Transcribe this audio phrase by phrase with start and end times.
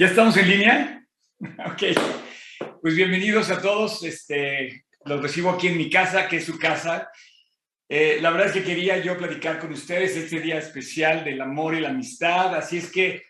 [0.00, 1.06] ¿Ya estamos en línea?
[1.66, 1.82] Ok.
[2.80, 4.02] Pues bienvenidos a todos.
[4.02, 7.10] Este, los recibo aquí en mi casa, que es su casa.
[7.86, 11.74] Eh, la verdad es que quería yo platicar con ustedes este día especial del amor
[11.74, 12.54] y la amistad.
[12.54, 13.24] Así es que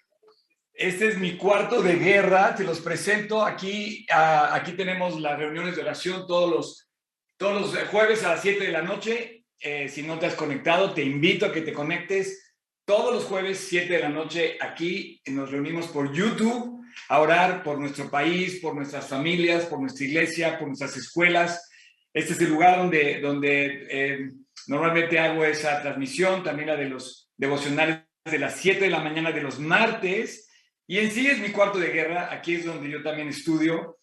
[0.73, 2.55] este es mi cuarto de guerra.
[2.55, 3.45] Te los presento.
[3.45, 6.89] Aquí, aquí tenemos las reuniones de oración todos los,
[7.37, 9.45] todos los jueves a las 7 de la noche.
[9.59, 12.50] Eh, si no te has conectado, te invito a que te conectes
[12.91, 17.79] todos los jueves, 7 de la noche, aquí nos reunimos por YouTube a orar por
[17.79, 21.71] nuestro país, por nuestras familias, por nuestra iglesia, por nuestras escuelas.
[22.13, 24.31] Este es el lugar donde, donde eh,
[24.67, 29.31] normalmente hago esa transmisión, también la de los devocionales de las 7 de la mañana
[29.31, 30.49] de los martes.
[30.89, 33.99] Y en sí es mi cuarto de guerra, aquí es donde yo también estudio.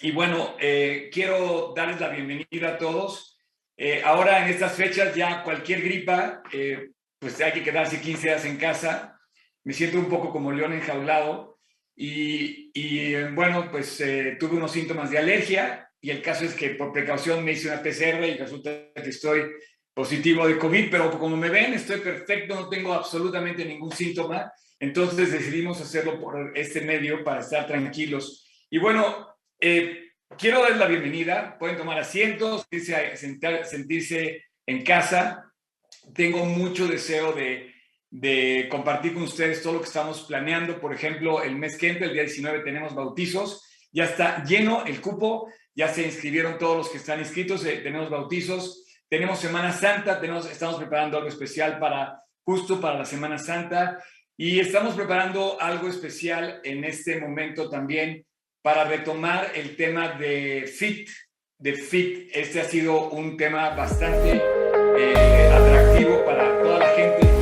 [0.00, 3.38] Y bueno, eh, quiero darles la bienvenida a todos.
[3.76, 6.42] Eh, ahora en estas fechas ya cualquier gripa
[7.18, 9.18] pues hay que quedarse 15 días en casa.
[9.64, 11.58] Me siento un poco como león enjaulado
[11.96, 16.70] y, y bueno, pues eh, tuve unos síntomas de alergia y el caso es que
[16.70, 19.50] por precaución me hice una PCR y resulta que estoy
[19.92, 24.52] positivo de COVID, pero como me ven, estoy perfecto, no tengo absolutamente ningún síntoma.
[24.78, 28.46] Entonces decidimos hacerlo por este medio para estar tranquilos.
[28.70, 31.58] Y bueno, eh, quiero dar la bienvenida.
[31.58, 35.47] Pueden tomar asientos, sentirse, sentirse en casa
[36.14, 37.74] tengo mucho deseo de,
[38.70, 40.80] compartir con ustedes todo lo que estamos planeando.
[40.80, 43.64] Por ejemplo, el mes que entra, el día 19, tenemos bautizos.
[43.92, 48.10] Ya está lleno el cupo, ya se inscribieron todos los que están inscritos, eh, tenemos
[48.10, 48.84] bautizos.
[49.08, 54.02] Tenemos Semana Santa, tenemos, estamos preparando algo especial para justo para la Semana Santa
[54.36, 58.24] y estamos preparando algo especial en este momento también
[58.62, 61.08] para retomar el tema de FIT,
[61.58, 62.30] de FIT.
[62.32, 64.57] Este ha sido un tema bastante
[65.00, 67.37] eh, atractivo para toda la gente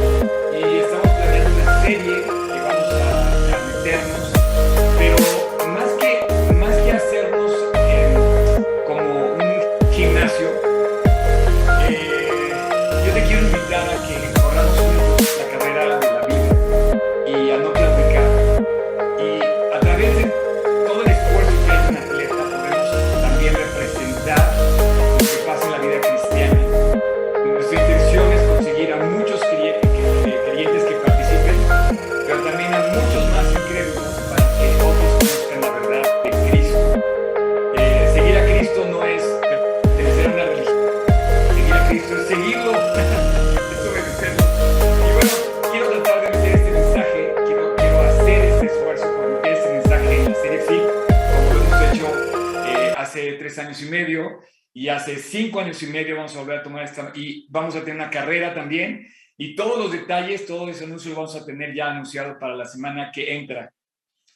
[54.87, 57.81] y hace cinco años y medio vamos a volver a tomar esta y vamos a
[57.81, 59.05] tener una carrera también
[59.37, 62.67] y todos los detalles, todo ese anuncio lo vamos a tener ya anunciado para la
[62.67, 63.73] semana que entra.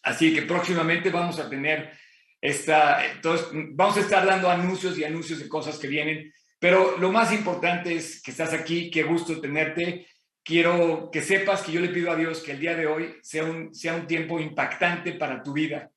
[0.02, 1.92] Así que próximamente vamos a tener
[2.40, 7.12] esta, entonces vamos a estar dando anuncios y anuncios de cosas que vienen, pero lo
[7.12, 10.08] más importante es que estás aquí, qué gusto tenerte.
[10.42, 13.44] Quiero que sepas que yo le pido a Dios que el día de hoy sea
[13.44, 15.92] un, sea un tiempo impactante para tu vida.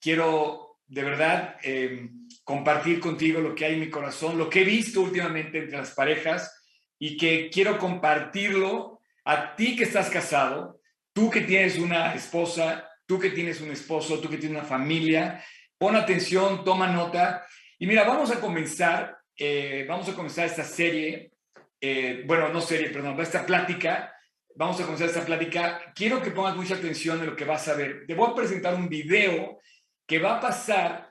[0.00, 1.56] Quiero de verdad...
[1.62, 2.08] Eh,
[2.46, 5.90] compartir contigo lo que hay en mi corazón, lo que he visto últimamente entre las
[5.90, 6.62] parejas
[6.96, 10.80] y que quiero compartirlo a ti que estás casado,
[11.12, 15.44] tú que tienes una esposa, tú que tienes un esposo, tú que tienes una familia.
[15.76, 17.44] Pon atención, toma nota.
[17.80, 21.32] Y mira, vamos a comenzar, eh, vamos a comenzar esta serie,
[21.80, 24.12] eh, bueno, no serie, perdón, esta plática.
[24.54, 25.92] Vamos a comenzar esta plática.
[25.96, 28.04] Quiero que pongas mucha atención en lo que vas a ver.
[28.06, 29.58] Te voy a presentar un video
[30.06, 31.06] que va a pasar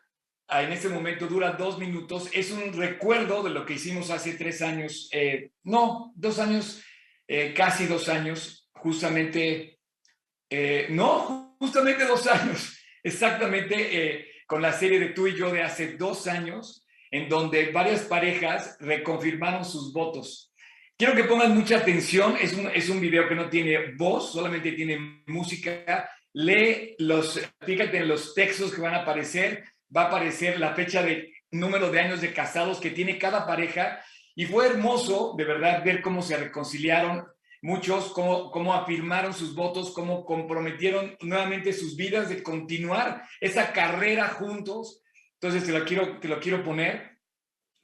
[0.48, 2.30] Ah, en este momento dura dos minutos.
[2.32, 6.84] Es un recuerdo de lo que hicimos hace tres años, eh, no, dos años,
[7.28, 9.80] eh, casi dos años, justamente,
[10.50, 15.98] eh, no, justamente dos años, exactamente con la serie de tú y yo de hace
[15.98, 20.54] dos años, en donde varias parejas reconfirmaron sus votos.
[20.96, 24.74] Quiero que pongan mucha atención, es un, es un video que no tiene voz, solamente
[24.74, 26.08] tiene música.
[26.38, 29.64] Lee los, fíjate en los textos que van a aparecer,
[29.96, 34.02] va a aparecer la fecha de número de años de casados que tiene cada pareja
[34.36, 37.26] y fue hermoso de verdad ver cómo se reconciliaron
[37.62, 44.28] muchos, cómo, cómo afirmaron sus votos, cómo comprometieron nuevamente sus vidas de continuar esa carrera
[44.28, 45.04] juntos.
[45.40, 47.18] Entonces te lo quiero, te lo quiero poner.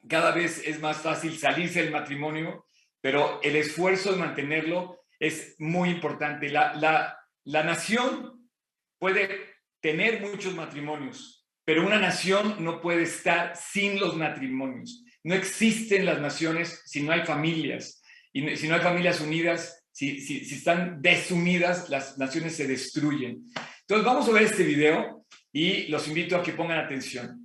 [0.10, 2.66] Cada vez es más fácil salirse del matrimonio,
[3.00, 6.50] pero el esfuerzo de mantenerlo es muy importante.
[6.50, 8.41] La, la, la nación
[9.01, 9.27] puede
[9.81, 15.03] tener muchos matrimonios, pero una nación no puede estar sin los matrimonios.
[15.24, 18.03] No existen las naciones si no hay familias.
[18.31, 23.44] Y si no hay familias unidas, si, si, si están desunidas, las naciones se destruyen.
[23.81, 27.41] Entonces vamos a ver este video y los invito a que pongan atención.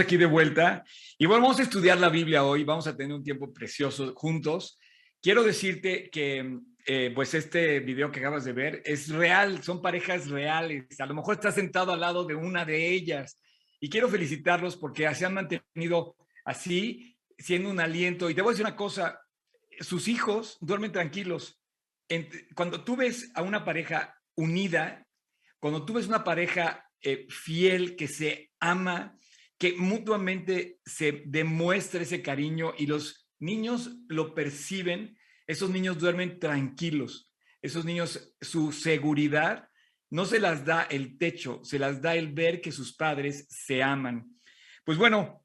[0.00, 0.82] Aquí de vuelta
[1.18, 2.64] y bueno, vamos a estudiar la Biblia hoy.
[2.64, 4.76] Vamos a tener un tiempo precioso juntos.
[5.22, 10.28] Quiero decirte que eh, pues este video que acabas de ver es real, son parejas
[10.28, 10.98] reales.
[10.98, 13.40] A lo mejor estás sentado al lado de una de ellas
[13.78, 18.28] y quiero felicitarlos porque se han mantenido así, siendo un aliento.
[18.28, 19.20] Y te voy a decir una cosa,
[19.78, 21.60] sus hijos duermen tranquilos.
[22.56, 25.06] Cuando tú ves a una pareja unida,
[25.60, 29.16] cuando tú ves una pareja eh, fiel, que se ama,
[29.58, 35.16] que mutuamente se demuestra ese cariño y los niños lo perciben,
[35.46, 37.30] esos niños duermen tranquilos,
[37.62, 39.68] esos niños, su seguridad
[40.10, 43.82] no se las da el techo, se las da el ver que sus padres se
[43.82, 44.38] aman.
[44.84, 45.44] Pues bueno,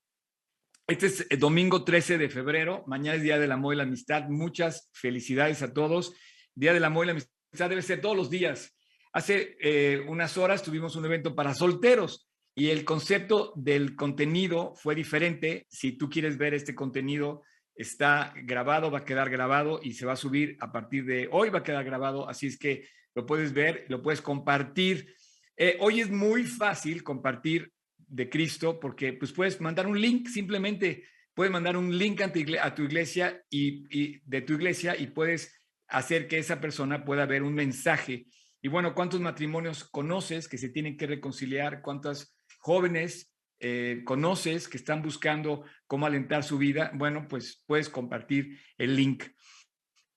[0.88, 4.28] este es el domingo 13 de febrero, mañana es Día del Amor y la Amistad.
[4.30, 6.14] Muchas felicidades a todos.
[6.56, 8.78] Día del Amor y la Amistad debe ser todos los días.
[9.14, 14.96] Hace eh, unas horas tuvimos un evento para solteros y el concepto del contenido fue
[14.96, 15.66] diferente.
[15.70, 17.44] Si tú quieres ver este contenido,
[17.76, 21.50] está grabado, va a quedar grabado y se va a subir a partir de hoy,
[21.50, 25.16] va a quedar grabado, así es que lo puedes ver, lo puedes compartir.
[25.56, 31.06] Eh, hoy es muy fácil compartir de Cristo porque pues puedes mandar un link, simplemente
[31.34, 35.56] puedes mandar un link a tu iglesia, y, y de tu iglesia y puedes
[35.88, 38.28] hacer que esa persona pueda ver un mensaje
[38.62, 41.82] y bueno, ¿cuántos matrimonios conoces que se tienen que reconciliar?
[41.82, 46.92] ¿Cuántas jóvenes eh, conoces que están buscando cómo alentar su vida?
[46.94, 49.24] Bueno, pues puedes compartir el link.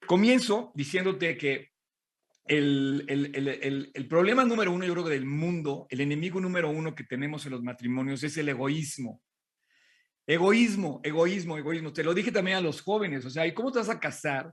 [0.06, 1.70] Comienzo diciéndote que
[2.44, 3.04] el,
[3.94, 7.52] el, problema número uno, yo creo, del mundo, el enemigo número uno que tenemos en
[7.52, 9.22] los matrimonios es el egoísmo.
[10.26, 11.92] Egoísmo, egoísmo, egoísmo.
[11.92, 14.52] Te lo dije también a los jóvenes, o sea, ¿y cómo te vas a casar?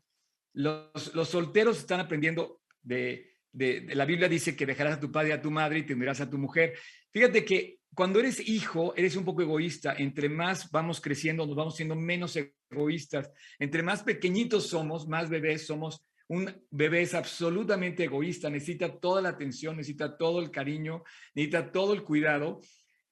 [0.54, 5.32] Los, los solteros están aprendiendo de, la Biblia dice que dejarás a tu padre y
[5.34, 6.78] a tu madre y tendrás a tu mujer.
[7.12, 9.96] Fíjate que cuando eres hijo, eres un poco egoísta.
[9.98, 12.38] Entre más vamos creciendo, nos vamos siendo menos
[12.72, 13.32] egoístas.
[13.58, 16.06] Entre más pequeñitos somos, más bebés somos.
[16.28, 21.04] Un bebé es absolutamente egoísta, necesita toda la atención, necesita todo el cariño,
[21.34, 22.62] necesita todo el cuidado.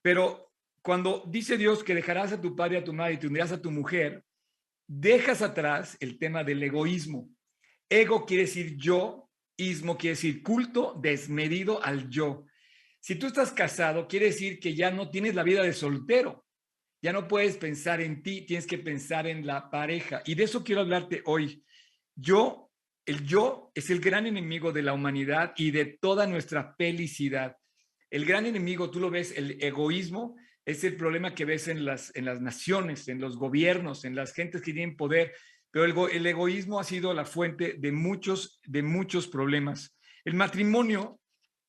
[0.03, 0.51] Pero
[0.83, 3.71] cuando dice Dios que dejarás a tu padre a tu madre y tendrás a tu
[3.71, 4.23] mujer,
[4.85, 7.29] dejas atrás el tema del egoísmo.
[7.89, 12.45] Ego quiere decir yo, Ismo quiere decir culto desmedido al yo.
[13.07, 16.45] Si tú estás casado, quiere decir que ya no tienes la vida de soltero.
[17.01, 20.21] Ya no puedes pensar en ti, tienes que pensar en la pareja.
[20.25, 21.63] Y de eso quiero hablarte hoy.
[22.15, 22.69] Yo,
[23.05, 27.55] el yo es el gran enemigo de la humanidad y de toda nuestra felicidad.
[28.09, 30.35] El gran enemigo, tú lo ves, el egoísmo,
[30.65, 34.33] es el problema que ves en las, en las naciones, en los gobiernos, en las
[34.33, 35.33] gentes que tienen poder,
[35.71, 39.97] pero el, el egoísmo ha sido la fuente de muchos, de muchos problemas.
[40.25, 41.21] El matrimonio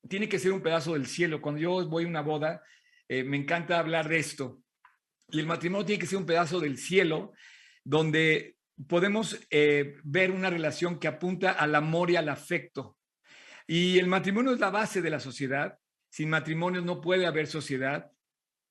[0.07, 1.41] tiene que ser un pedazo del cielo.
[1.41, 2.63] Cuando yo voy a una boda,
[3.07, 4.61] eh, me encanta hablar de esto.
[5.31, 7.33] Y el matrimonio tiene que ser un pedazo del cielo
[7.83, 8.55] donde
[8.87, 12.97] podemos eh, ver una relación que apunta al amor y al afecto.
[13.67, 15.77] Y el matrimonio es la base de la sociedad.
[16.09, 18.11] Sin matrimonio no puede haber sociedad.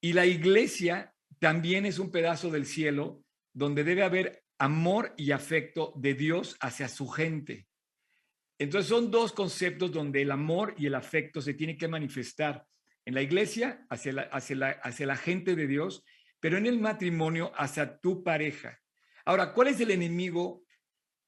[0.01, 5.93] Y la iglesia también es un pedazo del cielo donde debe haber amor y afecto
[5.97, 7.68] de Dios hacia su gente.
[8.59, 12.67] Entonces son dos conceptos donde el amor y el afecto se tienen que manifestar
[13.05, 16.05] en la iglesia hacia la, hacia la, hacia la gente de Dios,
[16.41, 18.79] pero en el matrimonio hacia tu pareja.
[19.25, 20.65] Ahora, ¿cuál es el enemigo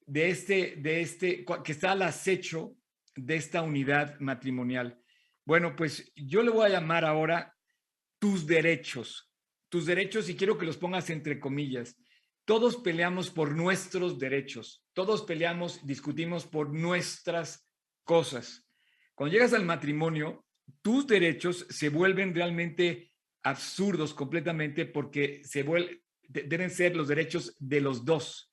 [0.05, 2.75] de este, de este, que está al acecho
[3.15, 5.01] de esta unidad matrimonial?
[5.45, 7.55] Bueno, pues yo le voy a llamar ahora
[8.19, 9.31] tus derechos,
[9.69, 11.97] tus derechos y quiero que los pongas entre comillas.
[12.51, 17.65] Todos peleamos por nuestros derechos, todos peleamos, discutimos por nuestras
[18.03, 18.67] cosas.
[19.15, 20.45] Cuando llegas al matrimonio,
[20.81, 25.65] tus derechos se vuelven realmente absurdos completamente porque se
[26.27, 28.51] deben ser los derechos de los dos.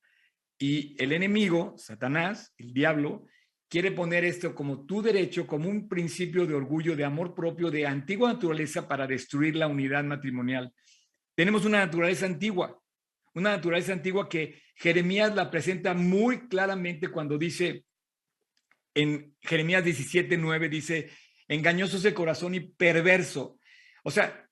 [0.61, 3.27] Y el enemigo, Satanás, el diablo,
[3.69, 7.85] quiere poner esto como tu derecho, como un principio de orgullo, de amor propio, de
[7.85, 10.73] antigua naturaleza para destruir la unidad matrimonial.
[11.35, 12.81] Tenemos una naturaleza antigua,
[13.39, 17.85] una naturaleza antigua que Jeremías la presenta muy claramente cuando dice,
[18.95, 21.11] en Jeremías 17, 9, dice,
[21.47, 23.59] engañoso es el corazón y perverso.
[24.03, 24.49] O sea,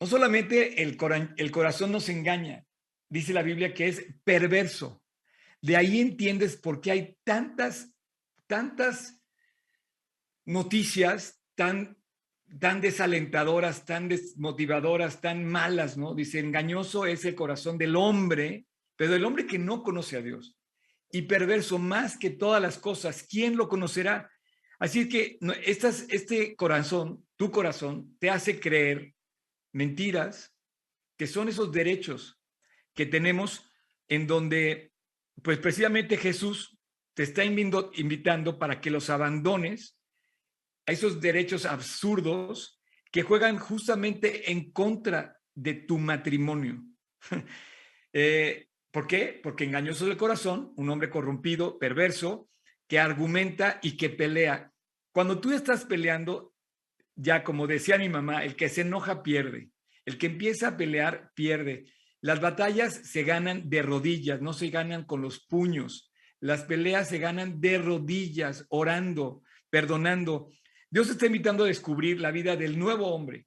[0.00, 0.96] no solamente el,
[1.36, 2.64] el corazón nos engaña,
[3.08, 5.02] dice la Biblia que es perverso.
[5.60, 7.92] De ahí entiendes por qué hay tantas
[8.52, 9.18] tantas
[10.44, 11.96] noticias tan,
[12.58, 16.14] tan desalentadoras, tan desmotivadoras, tan malas, ¿no?
[16.14, 18.66] Dice, engañoso es el corazón del hombre,
[18.96, 20.56] pero el hombre que no conoce a Dios.
[21.10, 24.30] Y perverso más que todas las cosas, ¿quién lo conocerá?
[24.78, 29.14] Así que estas, este corazón, tu corazón, te hace creer
[29.72, 30.54] mentiras
[31.16, 32.40] que son esos derechos
[32.94, 33.64] que tenemos
[34.08, 34.92] en donde,
[35.42, 36.76] pues precisamente Jesús
[37.14, 39.96] te está invitando para que los abandones
[40.86, 46.82] a esos derechos absurdos que juegan justamente en contra de tu matrimonio.
[48.14, 49.40] Eh, ¿Por qué?
[49.42, 52.50] Porque engañoso del corazón, un hombre corrompido, perverso,
[52.86, 54.70] que argumenta y que pelea.
[55.12, 56.52] Cuando tú estás peleando,
[57.14, 59.70] ya como decía mi mamá, el que se enoja pierde.
[60.04, 61.86] El que empieza a pelear pierde.
[62.20, 66.12] Las batallas se ganan de rodillas, no se ganan con los puños.
[66.38, 70.50] Las peleas se ganan de rodillas, orando, perdonando.
[70.92, 73.46] Dios está invitando a descubrir la vida del nuevo hombre.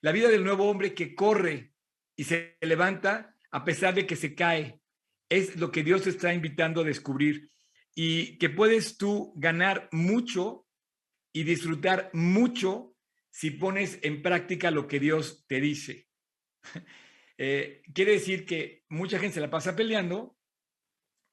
[0.00, 1.74] La vida del nuevo hombre que corre
[2.16, 4.80] y se levanta a pesar de que se cae.
[5.28, 7.50] Es lo que Dios está invitando a descubrir
[7.94, 10.66] y que puedes tú ganar mucho
[11.30, 12.96] y disfrutar mucho
[13.30, 16.08] si pones en práctica lo que Dios te dice.
[17.38, 20.36] Eh, quiere decir que mucha gente se la pasa peleando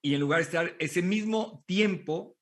[0.02, 2.36] y en lugar de estar ese mismo tiempo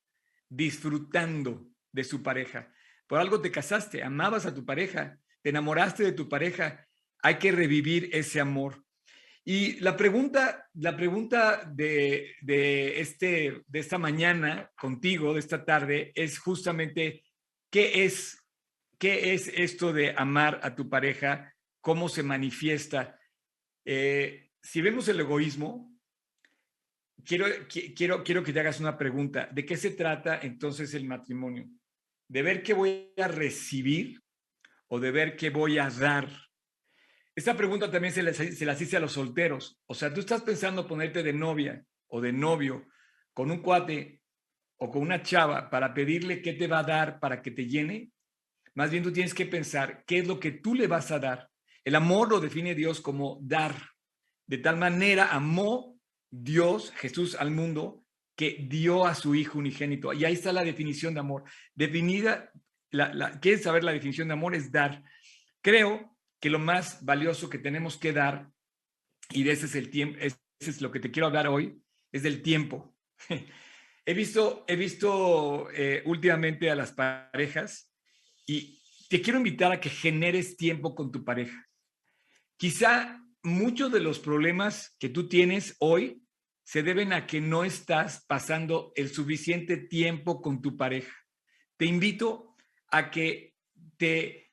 [0.47, 2.71] disfrutando de su pareja.
[3.07, 6.87] Por algo te casaste, amabas a tu pareja, te enamoraste de tu pareja,
[7.21, 8.83] hay que revivir ese amor.
[9.45, 16.11] Y la pregunta, la pregunta de, de, este, de esta mañana contigo, de esta tarde,
[16.15, 17.23] es justamente,
[17.69, 18.45] ¿qué es,
[18.97, 21.55] qué es esto de amar a tu pareja?
[21.79, 23.17] ¿Cómo se manifiesta?
[23.85, 25.97] Eh, si vemos el egoísmo,
[27.23, 27.45] quiero,
[27.95, 29.47] quiero, quiero que te hagas una pregunta.
[29.49, 31.69] ¿De qué se trata entonces el matrimonio?
[32.29, 34.22] ¿De ver qué voy a recibir
[34.88, 36.29] o de ver qué voy a dar?
[37.36, 39.79] Esta pregunta también se, las hice a los solteros.
[39.86, 42.88] O sea, tú estás pensando ponerte de novia o de novio
[43.34, 44.22] con un cuate
[44.77, 48.12] o con una chava para pedirle qué te va a dar para que te llene.
[48.74, 51.50] Más bien tú tienes que pensar qué es lo que tú le vas a dar.
[51.84, 53.74] El amor lo define Dios como dar.
[54.46, 55.98] De tal manera amó
[56.29, 58.03] Dios, Jesús al mundo,
[58.38, 60.13] que dio a su Hijo unigénito.
[60.13, 61.44] Y ahí está la definición de amor.
[61.74, 62.51] Definida,
[62.91, 64.53] la, ¿quieres saber la definición de amor?
[64.53, 65.03] Es dar.
[65.62, 68.51] Creo que lo más valioso que tenemos que dar,
[69.32, 72.22] y de ese es el tiempo, ese es lo que te quiero hablar hoy, es
[72.22, 72.96] del tiempo.
[74.06, 77.91] he visto, he visto eh, últimamente a las parejas
[78.46, 78.79] y
[79.10, 81.67] te quiero invitar a que generes tiempo con tu pareja.
[82.56, 86.22] Quizá muchos de los problemas que tú tienes hoy
[86.67, 91.15] se deben a que no estás pasando el suficiente tiempo con tu pareja.
[91.77, 92.57] Te invito
[92.91, 93.55] a que
[93.95, 94.51] te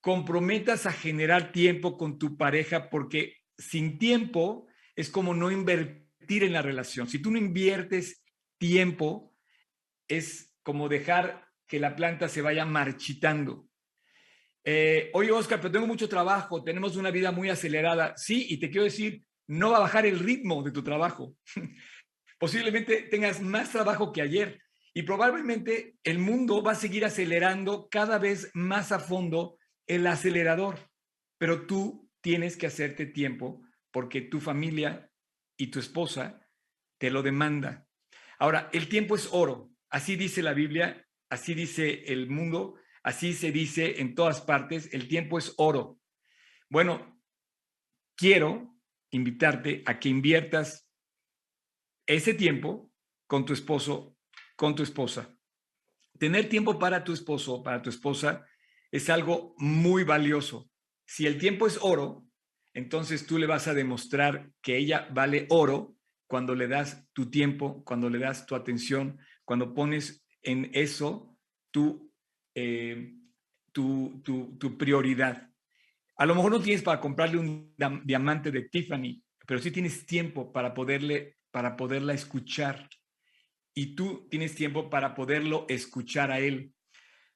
[0.00, 6.54] comprometas a generar tiempo con tu pareja porque sin tiempo es como no invertir en
[6.54, 7.08] la relación.
[7.08, 8.24] Si tú no inviertes
[8.56, 9.36] tiempo,
[10.08, 13.68] es como dejar que la planta se vaya marchitando.
[14.64, 18.14] Eh, oye, Oscar, pero tengo mucho trabajo, tenemos una vida muy acelerada.
[18.16, 21.34] Sí, y te quiero decir, no va a bajar el ritmo de tu trabajo.
[22.38, 24.62] Posiblemente tengas más trabajo que ayer
[24.94, 30.78] y probablemente el mundo va a seguir acelerando cada vez más a fondo el acelerador,
[31.36, 35.10] pero tú tienes que hacerte tiempo porque tu familia
[35.56, 36.46] y tu esposa
[36.98, 37.88] te lo demanda.
[38.38, 43.50] Ahora, el tiempo es oro, así dice la Biblia, así dice el mundo, así se
[43.50, 45.98] dice en todas partes, el tiempo es oro.
[46.68, 47.20] Bueno,
[48.16, 48.79] quiero
[49.10, 50.88] invitarte a que inviertas
[52.06, 52.90] ese tiempo
[53.26, 54.16] con tu esposo,
[54.56, 55.34] con tu esposa.
[56.18, 58.46] Tener tiempo para tu esposo, para tu esposa,
[58.90, 60.70] es algo muy valioso.
[61.06, 62.24] Si el tiempo es oro,
[62.74, 67.82] entonces tú le vas a demostrar que ella vale oro cuando le das tu tiempo,
[67.84, 71.36] cuando le das tu atención, cuando pones en eso
[71.72, 72.12] tu,
[72.54, 73.16] eh,
[73.72, 75.49] tu, tu, prioridad.
[76.20, 77.74] A lo mejor no tienes para comprarle un
[78.04, 82.90] diamante de Tiffany, pero sí tienes tiempo para, poderle, para poderla escuchar.
[83.72, 86.74] Y tú tienes tiempo para poderlo escuchar a él.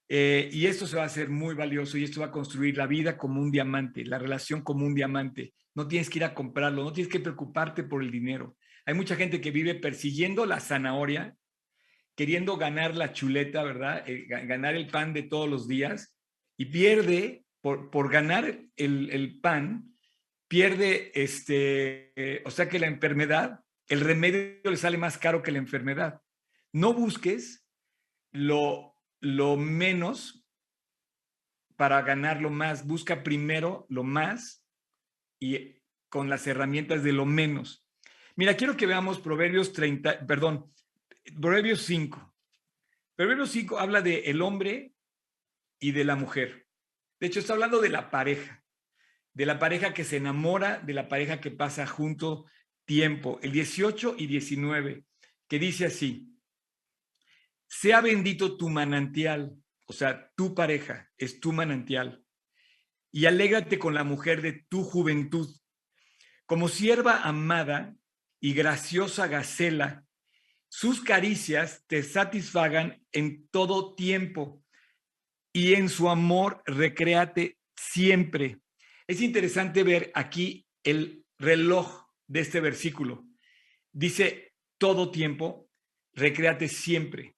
[0.06, 2.86] Eh, y esto se va a hacer muy valioso y esto va a construir la
[2.86, 5.54] vida como un diamante, la relación como un diamante.
[5.74, 8.58] No tienes que ir a comprarlo, no tienes que preocuparte por el dinero.
[8.84, 11.34] Hay mucha gente que vive persiguiendo la zanahoria,
[12.14, 14.06] queriendo ganar la chuleta, ¿verdad?
[14.06, 16.14] Eh, ganar el pan de todos los días
[16.58, 19.96] y pierde, por, por ganar el, el, pan,
[20.48, 25.50] pierde, este, eh, o sea que la enfermedad, el remedio le sale más caro que
[25.50, 26.20] la enfermedad.
[26.74, 27.66] No busques
[28.32, 30.46] lo lo menos
[31.76, 32.86] para ganar lo más.
[32.86, 34.62] Busca primero lo más
[35.40, 35.80] y
[36.10, 37.88] con las herramientas de lo menos.
[38.36, 40.70] Mira, quiero que veamos Proverbios 30, perdón,
[41.40, 42.34] Proverbios 5.
[43.16, 44.92] Proverbios 5 habla de el hombre
[45.80, 46.63] y de la mujer.
[47.24, 48.62] De hecho, está hablando de la pareja,
[49.32, 52.44] de la pareja que se enamora, de la pareja que pasa junto
[52.84, 53.40] tiempo.
[53.42, 55.06] El 18 y 19,
[55.48, 56.28] que dice así,
[57.66, 59.56] sea bendito tu manantial,
[59.86, 62.22] o sea, tu pareja es tu manantial.
[63.10, 65.48] Y alégrate con la mujer de tu juventud.
[66.44, 67.96] Como sierva amada
[68.38, 70.04] y graciosa gacela,
[70.68, 74.62] sus caricias te satisfagan en todo tiempo
[75.56, 78.58] y en su amor recréate siempre.
[79.06, 83.24] Es interesante ver aquí el reloj de este versículo.
[83.92, 85.70] Dice todo tiempo,
[86.12, 87.36] recréate siempre.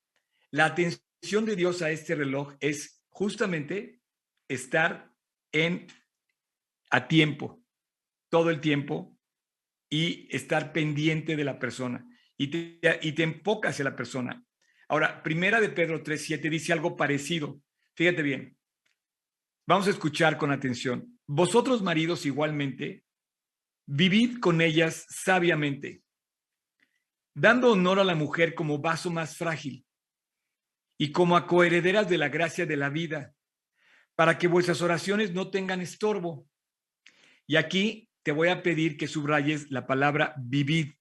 [0.51, 4.01] La atención de Dios a este reloj es justamente
[4.49, 5.13] estar
[5.53, 5.87] en
[6.91, 7.63] a tiempo,
[8.31, 9.19] todo el tiempo,
[9.91, 12.07] y estar pendiente de la persona.
[12.39, 14.43] Y te, y te enfocas hacia la persona.
[14.89, 17.61] Ahora, primera de Pedro 3.7 dice algo parecido.
[17.97, 18.57] Fíjate bien.
[19.67, 21.19] Vamos a escuchar con atención.
[21.27, 23.05] Vosotros, maridos, igualmente,
[23.87, 26.03] vivid con ellas sabiamente,
[27.35, 29.87] dando honor a la mujer como vaso más frágil
[30.99, 33.35] y como a coherederas de la gracia de la vida,
[34.15, 36.47] para que vuestras oraciones no tengan estorbo.
[37.47, 40.99] Y aquí te voy a pedir que subrayes la palabra vivir.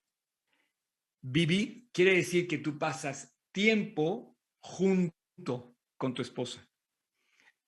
[1.20, 6.66] Vivir quiere decir que tú pasas tiempo junto con tu esposa.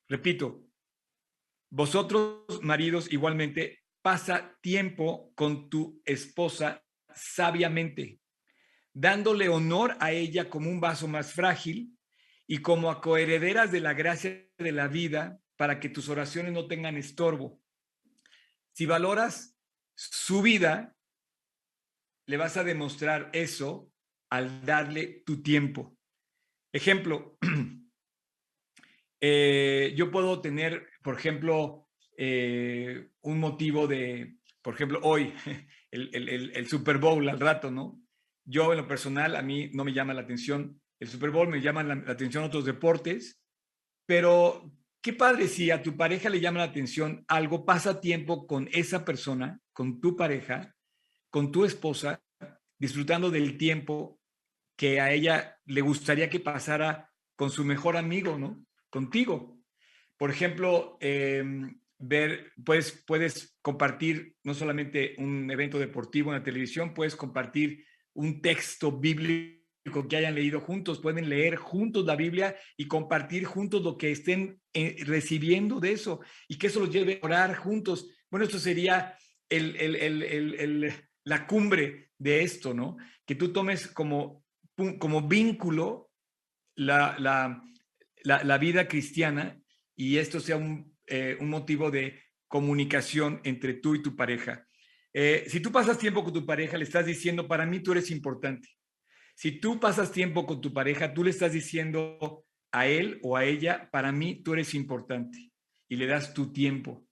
[0.09, 0.67] Repito,
[1.71, 6.83] vosotros, maridos, igualmente, pasa tiempo con tu esposa
[7.15, 8.21] sabiamente,
[8.95, 11.99] dándole honor a ella como un vaso más frágil
[12.47, 16.67] y como a coherederas de la gracia de la vida para que tus oraciones no
[16.69, 17.61] tengan estorbo.
[18.73, 19.59] Si valoras
[19.95, 20.97] su vida,
[22.27, 23.93] le vas a demostrar eso
[24.31, 25.99] al darle tu tiempo.
[26.73, 27.39] Ejemplo,
[29.21, 35.33] eh, yo puedo tener, por ejemplo, eh, un motivo de, por ejemplo, hoy,
[35.91, 38.01] el, Super Bowl al rato, ¿no?
[38.45, 41.61] Yo en lo personal, a mí no me llama la atención el Super Bowl, me
[41.61, 43.41] llaman la, atención otros deportes,
[44.05, 48.69] pero qué padre si a tu pareja le llama la atención algo, pasa tiempo con
[48.73, 50.75] esa persona, con tu pareja,
[51.31, 52.23] con tu esposa,
[52.79, 54.21] disfrutando del tiempo
[54.77, 58.65] que a ella le gustaría que pasara con su mejor amigo, ¿no?
[58.91, 59.59] Contigo.
[60.17, 66.95] Por ejemplo, em, ver, pues, puedes compartir no solamente un evento deportivo en la televisión,
[66.95, 69.59] puedes compartir un texto bíblico
[70.09, 74.61] que hayan leído juntos, pueden leer juntos la Biblia y compartir juntos lo que estén
[74.75, 78.11] eh, recibiendo de eso y que eso los lleve a orar juntos.
[78.31, 79.17] Bueno, esto sería
[79.49, 80.93] el,
[81.25, 82.97] la cumbre de esto, ¿no?
[83.25, 84.45] Que tú tomes como,
[84.99, 86.11] como vínculo
[86.75, 87.63] la, la,
[88.23, 89.61] la, vida cristiana
[89.97, 94.67] y esto sea un, eh, un, motivo de comunicación entre tú y tu pareja.
[95.13, 98.11] Eh, si tú pasas tiempo con tu pareja, le estás diciendo, para mí tú eres
[98.11, 98.69] importante.
[99.35, 103.45] Si tú pasas tiempo con tu pareja, tú le estás diciendo a él o a
[103.45, 105.51] ella, para mí tú eres importante
[105.89, 107.07] y le das tu tiempo.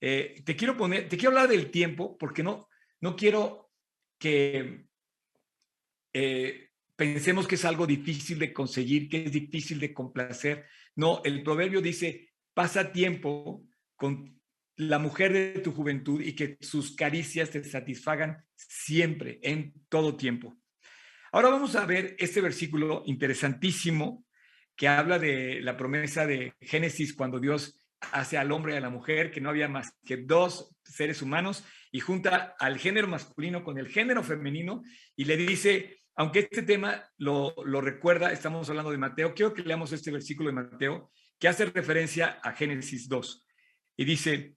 [0.00, 2.68] Eh, te quiero poner, te quiero hablar del tiempo porque no,
[3.00, 3.70] no quiero
[4.18, 4.86] que
[6.12, 6.69] eh,
[7.00, 10.66] pensemos que es algo difícil de conseguir, que es difícil de complacer.
[10.96, 13.64] No, el proverbio dice, pasa tiempo
[13.96, 14.38] con
[14.76, 20.58] la mujer de tu juventud y que sus caricias te satisfagan siempre, en todo tiempo.
[21.32, 24.26] Ahora vamos a ver este versículo interesantísimo
[24.76, 27.78] que habla de la promesa de Génesis cuando Dios
[28.12, 31.64] hace al hombre y a la mujer, que no había más que dos seres humanos,
[31.92, 34.82] y junta al género masculino con el género femenino
[35.16, 39.90] y le dice, aunque este tema lo, recuerda, estamos hablando de Mateo, quiero que leamos
[39.92, 43.46] este versículo de Mateo que hace referencia a Génesis 2.
[43.96, 44.54] Y dice,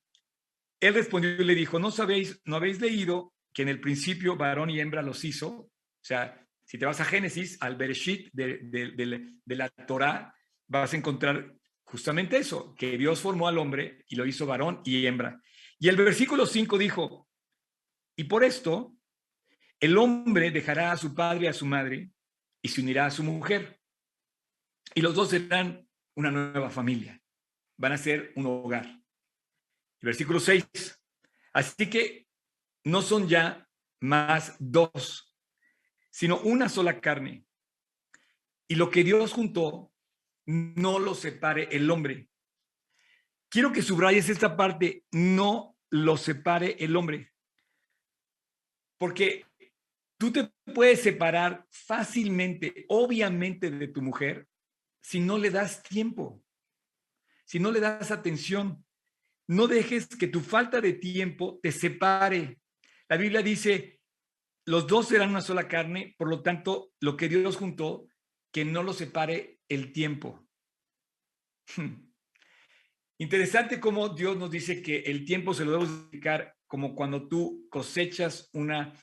[0.81, 4.71] él respondió y le dijo, no sabéis, no habéis leído que en el principio varón
[4.71, 5.51] y hembra los hizo.
[5.51, 5.71] O
[6.01, 10.35] sea, si te vas a Génesis, al Bereshit de, de, de la Torah,
[10.67, 15.05] vas a encontrar justamente eso, que Dios formó al hombre y lo hizo varón y
[15.05, 15.41] hembra.
[15.79, 17.29] Y el versículo 5 dijo,
[18.17, 18.97] y por esto
[19.83, 22.09] el hombre dejará a su padre y a su madre
[22.61, 23.81] y se unirá a su mujer.
[24.95, 27.21] Y los dos serán una nueva familia.
[27.75, 29.03] Van a ser un hogar.
[29.99, 30.65] Versículo 6.
[31.51, 32.29] Así que
[32.85, 33.67] no son ya
[33.99, 35.35] más dos,
[36.09, 37.45] sino una sola carne.
[38.69, 39.91] Y lo que Dios juntó,
[40.45, 42.29] no lo separe el hombre.
[43.49, 47.33] Quiero que subrayes esta parte, no lo separe el hombre.
[48.97, 49.45] Porque
[50.23, 54.47] tú te puedes separar fácilmente, obviamente, de tu mujer
[55.01, 56.41] si no le das tiempo,
[57.43, 58.85] si no le das atención.
[59.49, 62.61] No dejes que tu falta de tiempo te separe.
[63.09, 63.99] La Biblia dice,
[64.65, 68.07] los dos serán una sola carne, por lo tanto, lo que Dios juntó,
[68.53, 70.47] que no lo separe el tiempo.
[73.17, 77.67] Interesante cómo Dios nos dice que el tiempo se lo debemos dedicar como cuando tú
[77.69, 78.93] cosechas una,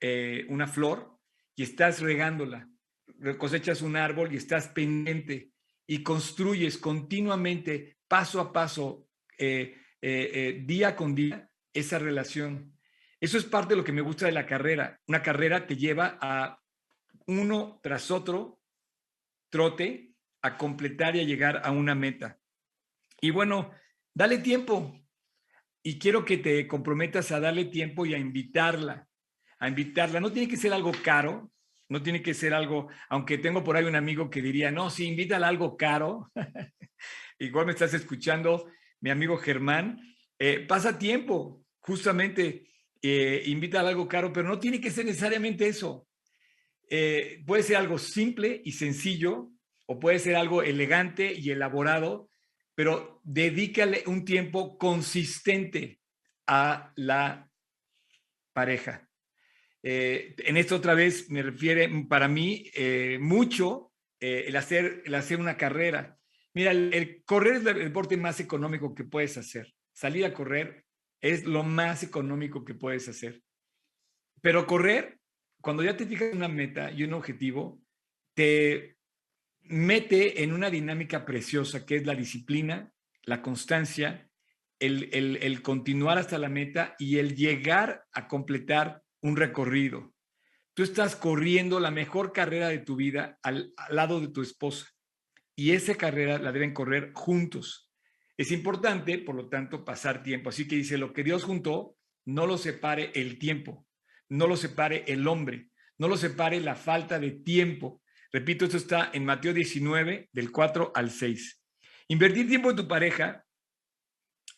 [0.00, 1.18] eh, una flor
[1.54, 2.68] y estás regándola,
[3.38, 5.52] cosechas un árbol y estás pendiente
[5.86, 12.76] y construyes continuamente, paso a paso, eh, eh, día con día, esa relación.
[13.20, 15.00] Eso es parte de lo que me gusta de la carrera.
[15.06, 16.60] Una carrera te lleva a
[17.26, 18.60] uno tras otro
[19.50, 22.38] trote a completar y a llegar a una meta.
[23.20, 23.72] Y bueno,
[24.14, 25.00] dale tiempo.
[25.82, 29.05] Y quiero que te comprometas a darle tiempo y a invitarla,
[29.58, 30.20] a invitarla.
[30.20, 31.50] No tiene que ser algo caro,
[31.88, 35.06] no tiene que ser algo, aunque tengo por ahí un amigo que diría, no, si
[35.06, 36.30] invítala algo caro.
[37.38, 40.00] Igual me estás escuchando, mi amigo Germán,
[40.38, 42.66] eh, pasa tiempo, justamente,
[43.02, 46.08] eh, invítala algo caro, pero no tiene que ser necesariamente eso.
[46.88, 49.50] Eh, puede ser algo simple y sencillo,
[49.86, 52.28] o puede ser algo elegante y elaborado,
[52.74, 56.00] pero dedícale un tiempo consistente
[56.46, 57.48] a la
[58.52, 59.05] pareja.
[59.88, 65.14] Eh, en esto otra vez me refiere para mí eh, mucho eh, el, hacer, el
[65.14, 66.18] hacer una carrera.
[66.54, 69.72] Mira, el, correr es el deporte más económico que puedes hacer.
[69.92, 70.84] Salir a correr
[71.20, 73.44] es lo más económico que puedes hacer.
[74.40, 75.20] Pero correr,
[75.60, 77.80] cuando ya te fijas una meta y un objetivo,
[78.34, 78.96] te
[79.60, 84.28] mete en una dinámica preciosa que es la disciplina, la constancia,
[84.80, 90.14] el, continuar hasta la meta y el llegar a completar un recorrido.
[90.74, 94.88] Tú estás corriendo la mejor carrera de tu vida al, lado de tu esposa
[95.54, 97.90] y esa carrera la deben correr juntos.
[98.36, 100.50] Es importante, por lo tanto, pasar tiempo.
[100.50, 103.86] Así que dice, lo que Dios juntó, no lo separe el tiempo,
[104.28, 108.02] no lo separe el hombre, no lo separe la falta de tiempo,
[108.36, 111.62] Repito, esto está en Mateo 19, del 4 al 6.
[112.08, 113.46] Invertir tiempo en tu pareja,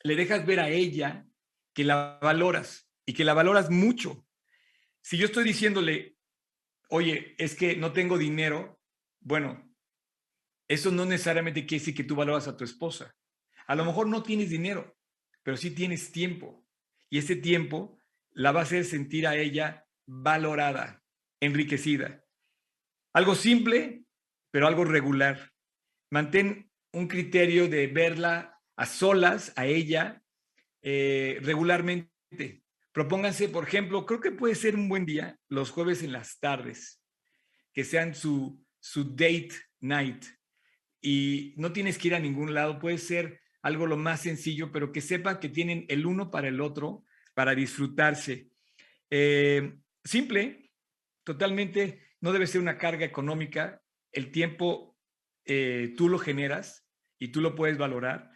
[0.02, 1.24] le dejas ver a ella
[1.74, 4.26] que la valoras y que la valoras mucho.
[5.02, 6.16] Si yo estoy diciéndole,
[6.90, 8.80] oye, es que no tengo dinero,
[9.20, 9.68] bueno,
[10.68, 13.16] eso no necesariamente quiere decir que tú valoras a tu esposa.
[13.66, 14.96] A lo mejor no tienes dinero,
[15.42, 16.66] pero sí tienes tiempo.
[17.10, 17.98] Y ese tiempo
[18.32, 21.02] la va a hacer sentir a ella valorada,
[21.40, 22.24] enriquecida.
[23.14, 24.04] Algo simple,
[24.50, 25.52] pero algo regular.
[26.10, 30.22] Mantén un criterio de verla a solas, a ella,
[30.82, 32.62] eh, regularmente.
[32.98, 37.00] Propónganse, por ejemplo, creo que puede ser un buen día los jueves en las tardes,
[37.72, 40.24] que sean su, su date night.
[41.00, 44.90] Y no tienes que ir a ningún lado, puede ser algo lo más sencillo, pero
[44.90, 48.50] que sepa que tienen el uno para el otro, para disfrutarse.
[49.10, 50.72] Eh, simple,
[51.22, 53.80] totalmente, no debe ser una carga económica.
[54.10, 54.98] El tiempo
[55.44, 56.84] eh, tú lo generas
[57.16, 58.32] y tú lo puedes valorar.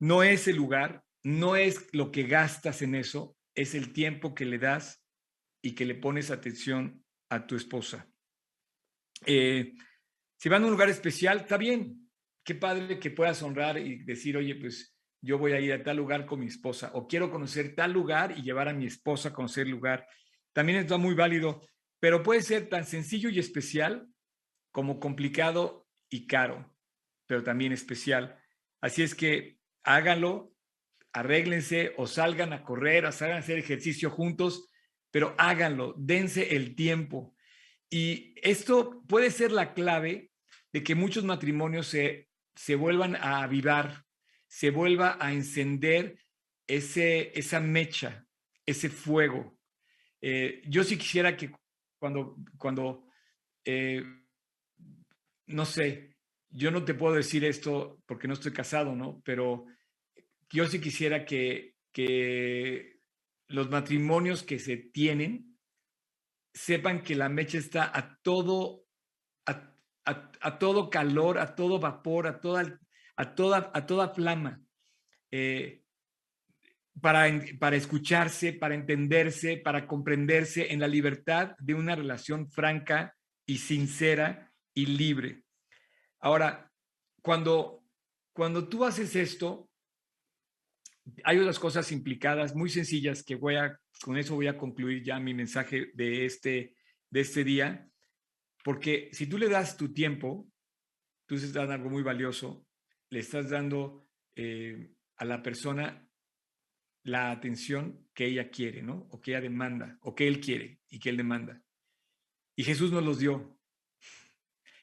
[0.00, 4.44] No es el lugar, no es lo que gastas en eso, es el tiempo que
[4.44, 5.04] le das
[5.62, 8.08] y que le pones atención a tu esposa.
[9.26, 9.74] Eh,
[10.36, 12.10] si van a un lugar especial, está bien.
[12.44, 15.96] Qué padre que puedas honrar y decir, oye, pues yo voy a ir a tal
[15.96, 19.32] lugar con mi esposa o quiero conocer tal lugar y llevar a mi esposa a
[19.32, 20.06] conocer el lugar.
[20.52, 21.66] También está muy válido,
[21.98, 24.06] pero puede ser tan sencillo y especial
[24.70, 26.76] como complicado y caro,
[27.26, 28.38] pero también especial.
[28.82, 30.53] Así es que háganlo,
[31.14, 34.68] arréglense o salgan a correr, o salgan a hacer ejercicio juntos,
[35.10, 37.34] pero háganlo, dense el tiempo.
[37.88, 40.32] Y esto puede ser la clave
[40.72, 44.04] de que muchos matrimonios se, se vuelvan a avivar,
[44.48, 46.18] se vuelva a encender
[46.66, 48.26] ese, esa mecha,
[48.66, 49.56] ese fuego.
[50.20, 51.52] Eh, yo sí quisiera que
[51.98, 53.06] cuando, cuando
[53.64, 54.02] eh,
[55.46, 56.16] no sé,
[56.50, 59.22] yo no te puedo decir esto porque no estoy casado, ¿no?
[59.24, 59.66] Pero
[60.50, 63.00] yo sí quisiera que, que
[63.48, 65.58] los matrimonios que se tienen
[66.52, 68.84] sepan que la mecha está a todo,
[69.46, 72.78] a, todo calor, a todo vapor, a toda,
[73.16, 74.60] a toda, a toda flama.
[75.30, 75.82] Eh,
[77.00, 77.24] para,
[77.58, 84.52] para escucharse, para entenderse, para comprenderse en la libertad de una relación franca y sincera
[84.72, 85.42] y libre.
[86.20, 86.70] Ahora,
[87.20, 87.84] cuando,
[88.32, 89.68] cuando tú haces esto,
[91.24, 95.18] hay otras cosas implicadas muy sencillas que voy a, con eso voy a concluir ya
[95.18, 96.74] mi mensaje de este,
[97.10, 97.88] de este día,
[98.62, 100.48] porque si tú le das tu tiempo,
[101.26, 102.66] tú estás dando algo muy valioso,
[103.10, 106.08] le estás dando eh, a la persona
[107.02, 109.06] la atención que ella quiere, ¿no?
[109.10, 111.62] O que ella demanda, o que él quiere y que él demanda.
[112.56, 113.58] Y Jesús nos los dio.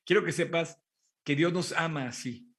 [0.05, 0.79] Quiero que sepas
[1.23, 2.50] que Dios nos ama así.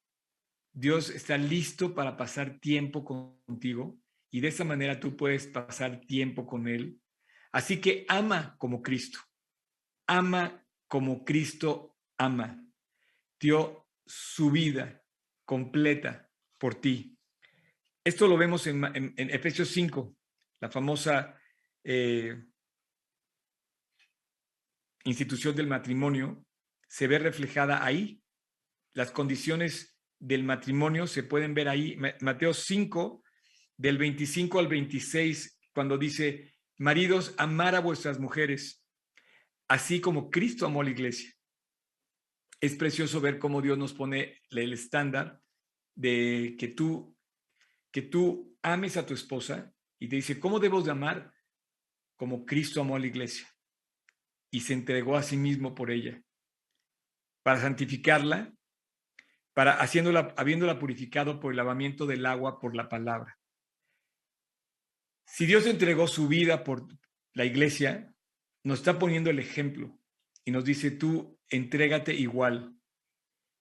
[0.73, 3.99] Dios está listo para pasar tiempo contigo
[4.31, 6.99] y de esa manera tú puedes pasar tiempo con Él.
[7.53, 9.19] Así que ama como Cristo.
[10.07, 12.65] Ama como Cristo ama.
[13.39, 15.03] Dio su vida
[15.45, 17.19] completa por ti.
[18.05, 20.17] Esto lo vemos en, Efesios 5,
[20.61, 21.39] la famosa
[21.85, 22.43] eh,
[25.05, 26.45] institución del matrimonio,
[26.89, 28.23] se ve reflejada ahí.
[28.95, 29.92] Las condiciones
[30.23, 33.25] del matrimonio se pueden ver ahí, Mateo 5,
[33.77, 38.85] del 25 al 26, cuando dice, maridos, amar a vuestras mujeres,
[39.67, 41.29] así como Cristo amó a la iglesia.
[42.61, 45.41] Es precioso ver cómo Dios nos pone el estándar
[45.97, 47.17] de que tú,
[47.91, 51.35] que tú ames a tu esposa y te dice, ¿cómo debes de amar?
[52.15, 53.53] Como Cristo amó a la iglesia
[54.53, 56.23] y se entregó a sí mismo por ella,
[57.43, 58.55] para santificarla
[59.55, 63.39] para haciéndola, habiéndola purificado por el lavamiento del agua por la palabra.
[65.27, 66.87] Si Dios entregó su vida por
[67.35, 68.15] la iglesia,
[68.65, 69.99] nos está poniendo el ejemplo
[70.45, 72.77] y nos dice, tú entrégate igual.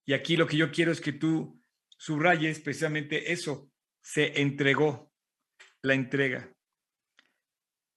[0.05, 1.61] Y aquí lo que yo quiero es que tú
[1.97, 5.13] subrayes precisamente eso, se entregó,
[5.81, 6.53] la entrega.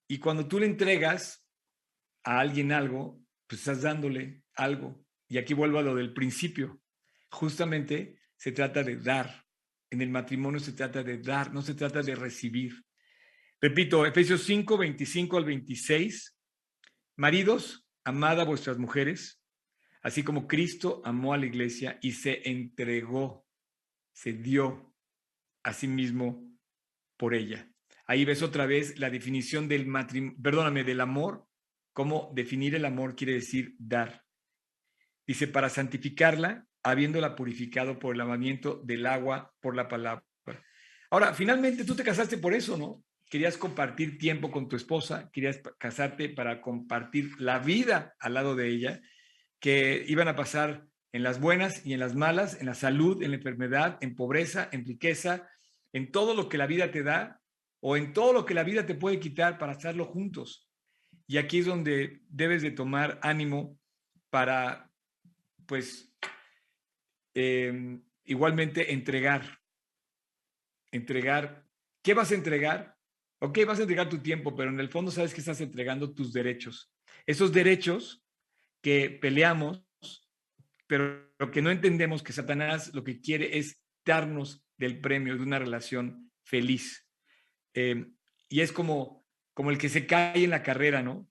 [0.08, 1.46] Y cuando tú le entregas
[2.24, 5.04] a alguien algo, pues estás dándole algo.
[5.28, 6.80] Y aquí vuelvo a lo del principio
[7.34, 9.44] justamente se trata de dar.
[9.90, 12.84] En el matrimonio se trata de dar, no se trata de recibir.
[13.60, 16.36] Repito, Efesios 5, 25 al 26.
[17.16, 19.40] Maridos, amad a vuestras mujeres,
[20.02, 23.46] así como Cristo amó a la iglesia y se entregó,
[24.12, 24.94] se dio
[25.62, 26.44] a sí mismo
[27.16, 27.70] por ella.
[28.06, 31.46] Ahí ves otra vez la definición del matrimonio, perdóname, del amor,
[31.92, 34.24] cómo definir el amor quiere decir dar.
[35.26, 40.22] Dice, para santificarla, habiéndola purificado por el lavamiento del agua por la palabra.
[41.10, 43.02] Ahora, finalmente tú te casaste por eso, ¿no?
[43.28, 48.68] Querías compartir tiempo con tu esposa, querías casarte para compartir la vida al lado de
[48.68, 49.00] ella,
[49.58, 53.30] que iban a pasar en las buenas y en las malas, en la salud, en
[53.30, 55.48] la enfermedad, en pobreza, en riqueza,
[55.92, 57.40] en todo lo que la vida te da
[57.80, 60.68] o en todo lo que la vida te puede quitar para hacerlo juntos.
[61.26, 63.78] Y aquí es donde debes de tomar ánimo
[64.28, 64.90] para
[65.66, 66.13] pues,
[67.34, 69.60] em, igualmente entregar.
[70.90, 71.66] Entregar.
[72.02, 72.96] ¿Qué vas a entregar?
[73.40, 76.32] Ok, vas a entregar tu tiempo, pero en el fondo sabes que estás entregando tus
[76.32, 76.92] derechos.
[77.26, 78.24] Esos derechos
[78.80, 79.84] que peleamos,
[80.86, 85.58] pero que no entendemos que Satanás lo que quiere es darnos del premio de una
[85.58, 87.06] relación feliz.
[87.72, 88.14] Em,
[88.48, 91.28] y es como, como el que se cae en la carrera, ¿no?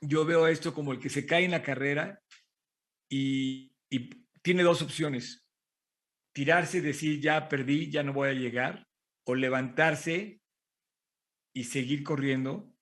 [0.00, 2.22] Yo veo esto como el que se cae en la carrera
[3.08, 5.46] y, y tiene dos opciones.
[6.34, 8.88] Tirarse y decir, ya perdí, ya no voy a llegar,
[9.24, 10.40] o levantarse
[11.54, 12.74] y seguir corriendo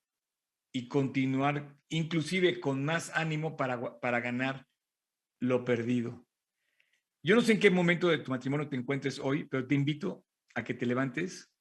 [0.72, 4.66] y continuar inclusive con más ánimo para, para ganar
[5.40, 6.24] lo perdido.
[7.22, 10.24] Yo no sé en qué momento de tu matrimonio te encuentres hoy, pero te invito
[10.54, 11.52] a que te levantes,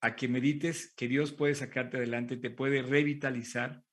[0.00, 3.84] a que medites que Dios puede sacarte adelante, te puede revitalizar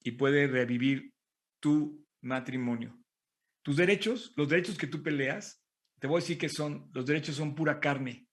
[0.00, 1.12] y puede revivir
[1.60, 3.01] tu matrimonio.
[3.62, 5.62] Tus derechos, los derechos que tú peleas,
[6.00, 8.26] te voy a decir que son, los derechos son pura carne.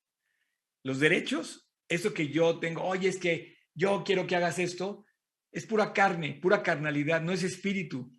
[0.83, 5.05] Los derechos, eso que yo tengo, oye, es que yo quiero que hagas esto,
[5.51, 8.11] es pura carne, pura carnalidad, no es espíritu.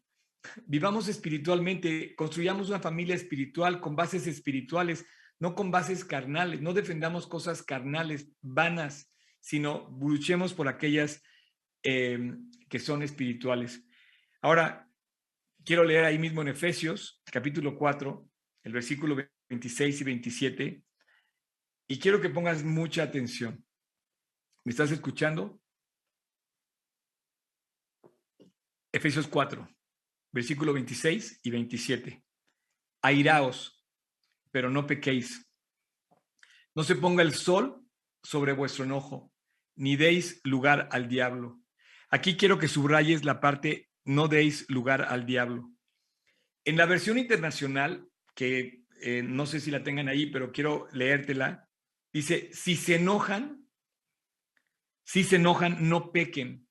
[0.66, 5.04] Vivamos espiritualmente, construyamos una familia espiritual con bases espirituales,
[5.38, 11.22] no con bases carnales, no defendamos cosas carnales, vanas, sino luchemos por aquellas
[11.82, 13.84] em, que son espirituales.
[14.42, 14.89] Ahora,
[15.64, 18.28] quiero leer ahí mismo en Efesios, capítulo 4,
[18.62, 19.16] el versículo
[19.48, 20.84] 26 y 27,
[21.88, 23.64] y quiero que pongas mucha atención.
[24.64, 25.60] ¿Me estás escuchando?
[28.92, 29.68] Efesios 4,
[30.32, 32.24] versículo 26 y 27.
[33.02, 33.84] Airaos,
[34.50, 35.46] pero no pequéis.
[36.74, 37.84] No se ponga el sol
[38.22, 39.32] sobre vuestro enojo,
[39.76, 41.60] ni deis lugar al diablo.
[42.10, 45.70] Aquí quiero que subrayes la parte no deis lugar al diablo.
[46.64, 51.68] En la versión internacional, que eh, no sé si la tengan ahí, pero quiero leértela,
[52.12, 53.66] dice, si se enojan,
[55.04, 56.66] si se enojan, no pequen.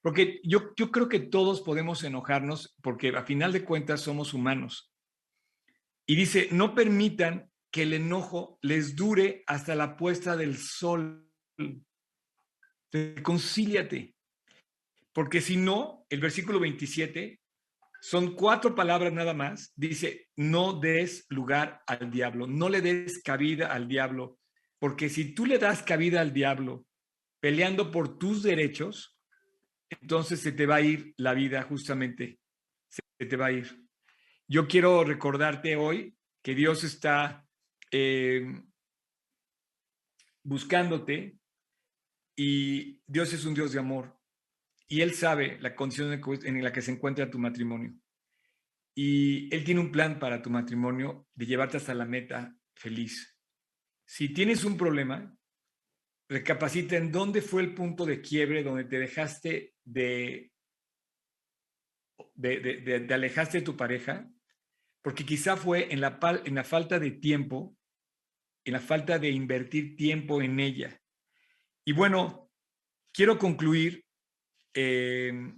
[0.00, 4.92] Porque yo, yo creo que todos podemos enojarnos porque a final de cuentas somos humanos.
[6.06, 11.30] Y dice, no permitan que el enojo les dure hasta la puesta del sol.
[12.90, 14.14] Reconcíliate.
[15.18, 17.40] Porque si no, el versículo 27
[18.00, 19.72] son cuatro palabras nada más.
[19.74, 24.38] Dice, no des lugar al diablo, no le des cabida al diablo.
[24.78, 26.86] Porque si tú le das cabida al diablo
[27.40, 29.18] peleando por tus derechos,
[29.90, 32.38] entonces se te va a ir la vida justamente,
[32.88, 33.88] se te va a ir.
[34.46, 37.44] Yo quiero recordarte hoy que Dios está
[37.90, 38.46] eh,
[40.44, 41.36] buscándote
[42.36, 44.16] y Dios es un Dios de amor
[44.88, 47.94] y Él sabe la condición en la que se encuentra tu matrimonio.
[48.94, 53.38] Y Él tiene un plan para tu matrimonio de llevarte hasta la meta feliz.
[54.06, 55.36] Si tienes un problema,
[56.28, 60.50] recapacita en dónde fue el punto de quiebre donde te dejaste de,
[62.34, 62.58] de,
[63.06, 64.26] de, alejaste de tu pareja,
[65.02, 67.76] porque quizá fue en la, en la falta de tiempo,
[68.64, 70.98] en la falta de invertir tiempo en ella.
[71.84, 72.50] Y bueno,
[73.12, 74.07] quiero concluir
[74.74, 75.56] de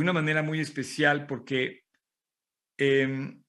[0.00, 1.84] una manera muy especial porque
[2.78, 3.42] em,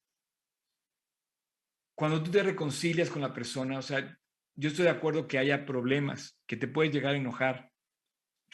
[1.96, 4.18] cuando tú te reconcilias con la persona, o sea,
[4.56, 7.72] yo estoy de acuerdo que haya problemas, que te puedes llegar a enojar,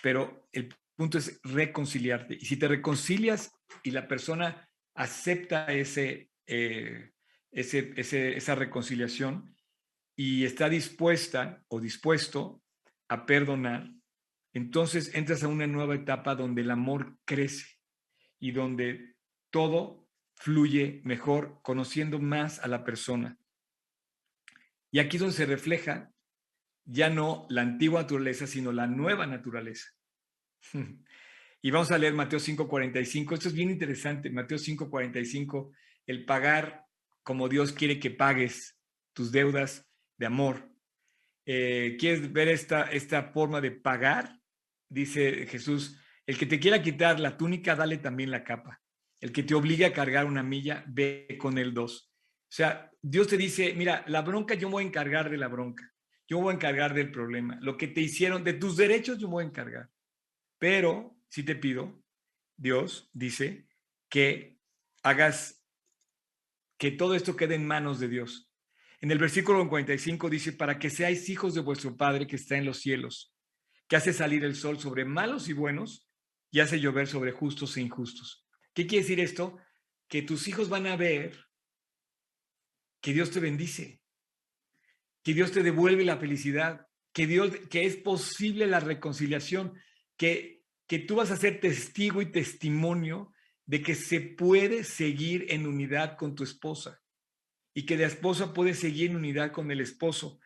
[0.02, 2.36] pero el punto es reconciliarte.
[2.36, 3.52] Y si te reconcilias
[3.84, 7.12] y la persona acepta ese, eh,
[7.52, 9.56] ese, esa reconciliación
[10.15, 12.62] y está dispuesta o dispuesto
[13.08, 13.89] a perdonar,
[14.54, 17.78] entonces entras a una nueva etapa donde el amor crece
[18.40, 19.16] y donde
[19.50, 23.38] todo fluye mejor, conociendo más a la persona.
[24.92, 26.12] Y aquí es donde se refleja
[26.86, 29.90] ya no la antigua naturaleza, sino la nueva naturaleza.
[31.62, 33.34] Y vamos a leer Mateo 5:45.
[33.34, 34.30] Esto es bien interesante.
[34.30, 35.74] Mateo 5:45,
[36.06, 36.86] el pagar
[37.22, 38.80] como Dios quiere que pagues
[39.12, 39.86] tus deudas
[40.18, 40.72] de amor.
[41.45, 44.39] Eh, ¿Quieres ver esta, esta forma de pagar?
[44.90, 48.82] Dice Jesús, el que te quiera quitar la túnica, dale también la capa.
[49.20, 52.12] El que te obligue a cargar una milla, ve con él dos.
[52.44, 55.48] O sea, Dios te dice, mira, la bronca yo me voy a encargar de la
[55.48, 55.92] bronca.
[56.28, 57.58] Yo me voy a encargar del problema.
[57.62, 59.90] Lo que te hicieron, de tus derechos, yo me voy a encargar.
[60.58, 62.04] Pero si te pido,
[62.58, 63.68] Dios dice
[64.10, 64.60] que
[65.04, 65.64] hagas
[66.78, 68.52] que todo esto quede en manos de Dios.
[69.02, 72.66] En el versículo 45 dice, para que seáis hijos de vuestro Padre que está en
[72.66, 73.34] los cielos,
[73.90, 76.10] que hace salir el sol sobre malos y buenos
[76.50, 78.48] y hace llover sobre justos e injustos.
[78.74, 79.60] ¿Qué quiere decir esto?
[80.10, 81.46] que tus hijos van a ver
[83.00, 84.02] que Dios te bendice,
[85.24, 89.80] que Dios te devuelve la felicidad, que Dios, que es posible la reconciliación,
[90.18, 93.34] que, que tú vas a ser testigo y testimonio
[93.66, 97.02] de que se puede seguir en unidad con tu esposa
[97.74, 100.40] y que la esposa puede seguir en unidad con el esposo.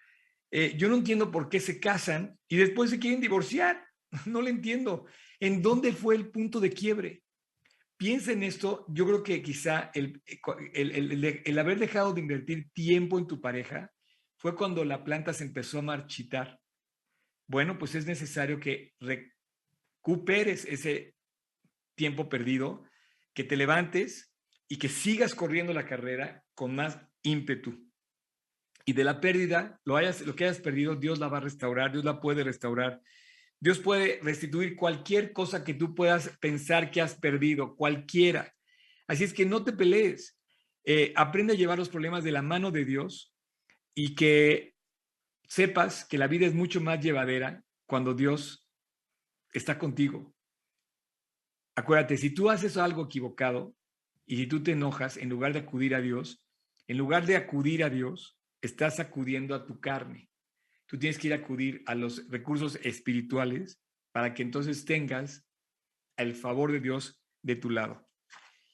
[0.56, 3.84] Eh, yo no entiendo por qué se casan y después se quieren divorciar.
[4.28, 5.08] No lo entiendo.
[5.40, 7.24] ¿En dónde fue el punto de quiebre?
[7.98, 8.86] Piensa en esto.
[8.88, 10.22] Yo creo que quizá el,
[10.76, 13.92] el, haber dejado de invertir tiempo en tu pareja
[14.38, 16.60] fue cuando la planta se empezó a marchitar.
[17.48, 21.16] Bueno, pues es necesario que recuperes ese
[21.96, 22.84] tiempo perdido,
[23.34, 24.32] que te levantes
[24.68, 27.92] y que sigas corriendo la carrera con más ímpetu.
[28.86, 31.92] Y de la pérdida, lo, hayas, lo que hayas perdido, Dios la va a restaurar,
[31.92, 33.02] Dios la puede restaurar.
[33.60, 38.54] Dios puede restituir cualquier cosa que tú puedas pensar que has perdido, cualquiera.
[39.08, 40.38] Así es que no te pelees.
[40.84, 43.34] Eh, aprende a llevar los problemas de la mano de Dios
[43.96, 44.76] y que
[45.48, 48.68] sepas que la vida es mucho más llevadera cuando Dios
[49.54, 50.34] está contigo.
[51.76, 53.76] Acuérdate, si tú haces algo equivocado
[54.26, 56.46] y si tú te enojas, en lugar de acudir a Dios,
[56.88, 60.30] en lugar de acudir a Dios, estás acudiendo a tu carne.
[60.88, 65.46] Tú tienes que ir a acudir a los recursos espirituales para que entonces tengas
[66.18, 68.10] el favor de Dios de tu lado.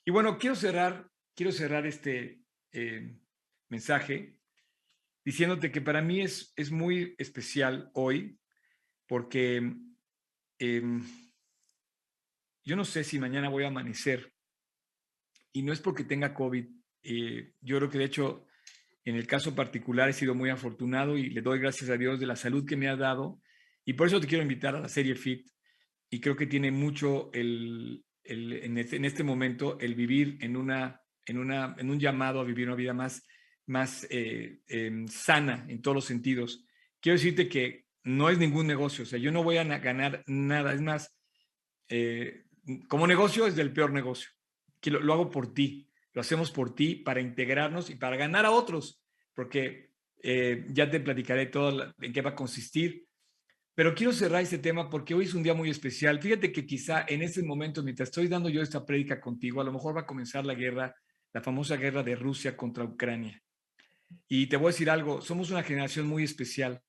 [0.05, 3.17] Y bueno, quiero cerrar, quiero cerrar este eh,
[3.69, 4.37] mensaje
[5.25, 8.39] diciéndote que para mí es, es muy especial hoy
[9.07, 9.57] porque
[10.59, 11.03] em,
[12.63, 14.31] yo no sé si mañana voy a amanecer
[15.51, 16.67] y no es porque tenga COVID.
[17.01, 18.45] Eh, yo creo que de hecho
[19.05, 22.27] en el caso particular he sido muy afortunado y le doy gracias a Dios de
[22.27, 23.41] la salud que me ha dado.
[23.85, 25.47] Y por eso te quiero invitar a la serie Fit.
[26.09, 31.01] Y creo que tiene mucho el, en, este, en, este, momento el vivir en, una,
[31.25, 33.25] en, una, en un llamado a vivir una vida más,
[33.67, 36.65] más eh, em, sana en todos los sentidos.
[36.99, 39.03] Quiero decirte que no es ningún negocio.
[39.03, 40.73] O sea, yo no voy a ganar nada.
[40.73, 41.15] Es más,
[41.87, 42.43] eh,
[42.87, 44.29] como negocio es del peor negocio.
[44.81, 48.51] Que lo hago por ti lo hacemos por ti para integrarnos y para ganar a
[48.51, 49.01] otros,
[49.33, 49.91] porque
[50.21, 53.05] eh, ya te platicaré todo en qué va a consistir.
[53.75, 56.21] Pero quiero cerrar este tema porque hoy es un día muy especial.
[56.21, 59.71] Fíjate que quizá en este momento, mientras estoy dando yo esta prédica contigo, a lo
[59.71, 60.93] mejor va a comenzar la guerra,
[61.31, 63.41] la famosa guerra de Rusia contra Ucrania.
[64.27, 66.81] Y te voy a decir algo, somos una generación muy especial.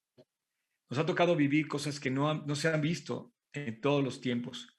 [0.89, 4.77] Nos ha tocado vivir cosas que no, no se han visto en todos los tiempos.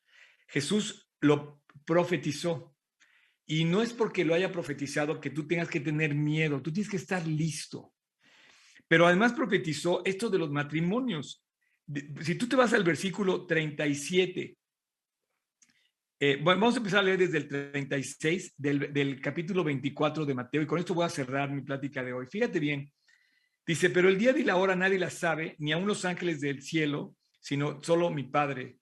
[0.48, 2.76] Jesús lo profetizó.
[3.52, 6.90] Y no es porque lo haya profetizado que tú tengas que tener miedo, tú tienes
[6.90, 7.92] que estar listo.
[8.88, 11.46] Pero además profetizó esto de los matrimonios.
[12.22, 14.58] Si tú te vas al versículo 37,
[16.18, 20.62] eh, bueno, vamos a empezar a leer desde el 36 del, capítulo 24 de Mateo
[20.62, 22.28] y con esto voy a cerrar mi plática de hoy.
[22.28, 22.90] Fíjate bien,
[23.68, 26.62] dice, pero el día y la hora nadie la sabe, ni aun los ángeles del
[26.62, 28.78] cielo, sino solo mi Padre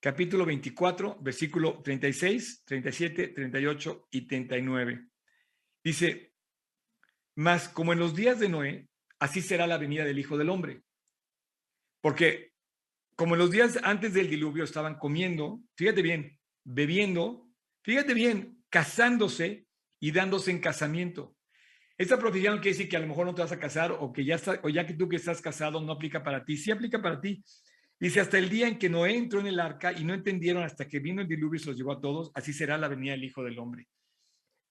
[0.00, 5.06] capítulo 24, versículo 36, 37, 38 y 39.
[5.84, 6.32] Dice,
[7.36, 8.88] mas como en los días de Noé,
[9.18, 10.82] así será la venida del Hijo del Hombre.
[12.00, 12.52] Porque
[13.14, 17.46] como en los días antes del diluvio estaban comiendo, fíjate bien, bebiendo,
[17.82, 19.66] fíjate bien, casándose
[20.00, 21.36] y dándose en casamiento.
[21.98, 24.10] Esta profecía no quiere decir que a lo mejor no te vas a casar o
[24.10, 26.56] que ya o ya que tú que estás casado no aplica para ti.
[26.56, 27.44] Sí aplica para ti,
[28.00, 30.88] Dice, hasta el día en que Noé entró en el arca y no entendieron hasta
[30.88, 33.24] que vino el diluvio y se los llevó a todos, así será la venida del
[33.24, 33.88] Hijo del Hombre.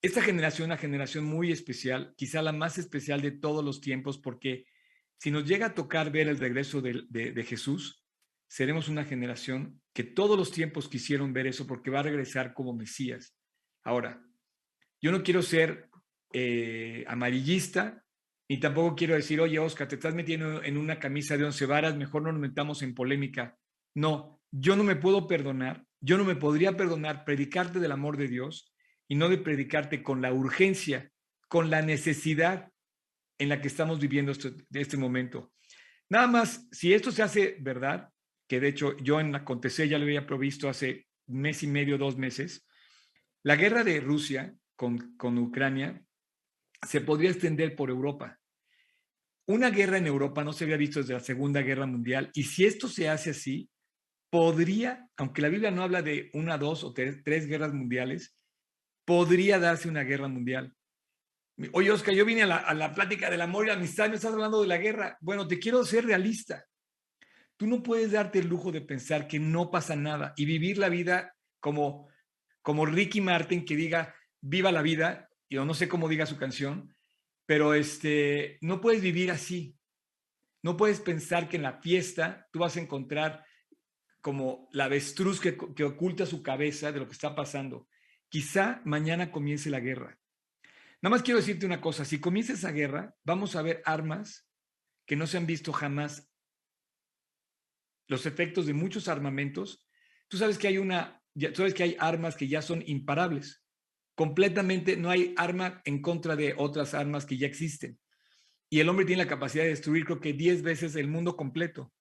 [0.01, 4.65] Esta generación, una generación muy especial, quizá la más especial de todos los tiempos, porque
[5.19, 8.03] si nos llega a tocar ver el regreso de, de Jesús,
[8.47, 12.73] seremos una generación que todos los tiempos quisieron ver eso porque va a regresar como
[12.73, 13.35] Mesías.
[13.83, 14.25] Ahora,
[15.01, 15.89] yo no quiero ser
[16.33, 18.05] eh, amarillista
[18.51, 21.95] y tampoco quiero decir, oye, Oscar, te estás metiendo en una camisa de once varas,
[21.95, 23.55] mejor no nos metamos en polémica.
[23.93, 28.27] No, yo no me puedo perdonar, yo no me podría perdonar predicarte del amor de
[28.27, 28.73] Dios
[29.07, 31.11] y no de predicarte con la urgencia,
[31.47, 32.71] con la necesidad
[33.37, 35.53] en la que estamos viviendo este, este momento.
[36.09, 38.09] Nada más, si esto se hace verdad,
[38.47, 41.99] que de hecho yo en la Contesé ya lo había provisto hace mes y medio,
[41.99, 42.65] dos meses,
[43.43, 46.03] la guerra de Rusia con, con Ucrania
[46.87, 48.38] se podría extender por Europa.
[49.49, 52.67] Una guerra en Europa no se había visto desde la Segunda Guerra Mundial y si
[52.67, 53.67] esto se hace así,
[54.29, 58.37] podría, aunque la Biblia no habla de una, dos o tres, guerras mundiales,
[59.05, 60.75] podría darse una guerra mundial.
[61.73, 64.61] Oye, Oscar, yo vine a la, plática del amor y la amistad, me estás hablando
[64.61, 65.17] de la guerra.
[65.19, 66.63] Bueno, te quiero ser realista.
[67.57, 70.89] Tú no puedes darte el lujo de pensar que no pasa nada y vivir la
[70.89, 72.07] vida como,
[72.61, 76.93] como Ricky Martin que diga, viva la vida, yo no sé cómo diga su canción,
[77.49, 79.75] pero este, no puedes vivir así.
[80.61, 83.43] No puedes pensar que en la fiesta tú vas a encontrar
[84.21, 87.87] como la avestruz que, que oculta su cabeza de lo que está pasando.
[88.27, 90.19] Quizá mañana comience la guerra.
[91.01, 94.47] Nada más quiero decirte una cosa, si comienza esa guerra, vamos a ver armas
[95.07, 96.29] que no se han visto jamás.
[98.07, 99.87] Los efectos de muchos armamentos.
[100.27, 103.63] Tú sabes que hay una, ya, sabes que hay armas que ya son imparables.
[104.19, 107.97] Completamente no hay arma en contra de otras armas que ya existen.
[108.69, 111.93] Y el hombre tiene la capacidad de destruir, creo que 10 veces el mundo completo.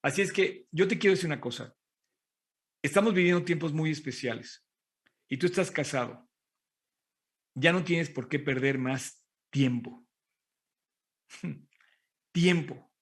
[0.00, 1.74] Así es que yo te quiero decir una cosa.
[2.84, 4.64] Estamos viviendo tiempos muy especiales
[5.28, 6.28] y tú estás casado
[7.56, 10.06] ya no tienes por qué perder más tiempo.
[12.32, 12.92] tiempo.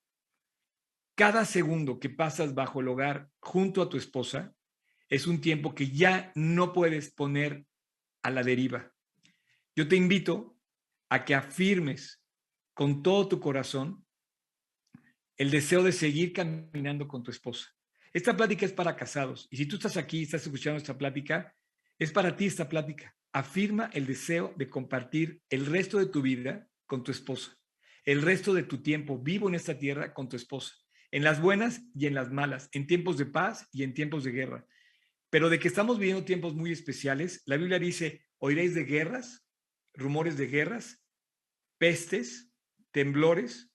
[1.14, 4.54] Cada segundo que pasas bajo el hogar junto a tu esposa
[5.10, 7.66] es un tiempo que ya no puedes poner
[8.26, 8.92] a la deriva.
[9.74, 10.58] Yo te invito
[11.08, 12.22] a que afirmes
[12.74, 14.04] con todo tu corazón
[15.36, 17.68] el deseo de seguir caminando con tu esposa.
[18.12, 21.54] Esta plática es para casados y si tú estás aquí, estás escuchando esta plática,
[21.98, 26.66] es para ti esta plática afirma el deseo de compartir el resto de tu vida
[26.86, 27.54] con tu esposa,
[28.06, 30.74] el resto de tu tiempo vivo en esta tierra con tu esposa,
[31.10, 34.30] en las buenas y en las malas, en tiempos de paz y en tiempos de
[34.30, 34.66] guerra.
[35.30, 39.46] Pero de que estamos viviendo tiempos muy especiales, la Biblia dice, oiréis de guerras,
[39.94, 41.04] rumores de guerras,
[41.78, 42.52] pestes,
[42.90, 43.72] temblores,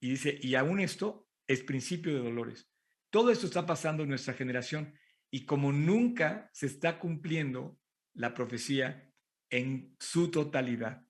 [0.00, 2.70] y dice, y aún esto es principio de dolores.
[3.10, 4.94] Todo esto está pasando en nuestra generación
[5.30, 7.78] y como nunca se está cumpliendo
[8.14, 9.12] la profecía
[9.50, 11.06] en su totalidad.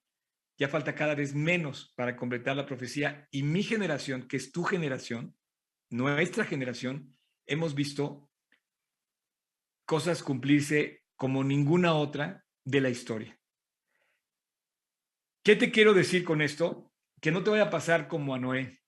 [0.59, 4.64] Ya falta cada vez menos para completar la profecía y mi generación, que es tu
[4.64, 5.37] generación,
[5.91, 7.16] nuestra generación,
[7.47, 8.28] hemos visto
[9.89, 13.41] cosas cumplirse como ninguna otra de la historia.
[15.43, 16.93] ¿Qué te quiero decir con esto?
[17.22, 18.78] Que no te vaya a pasar como a Noé.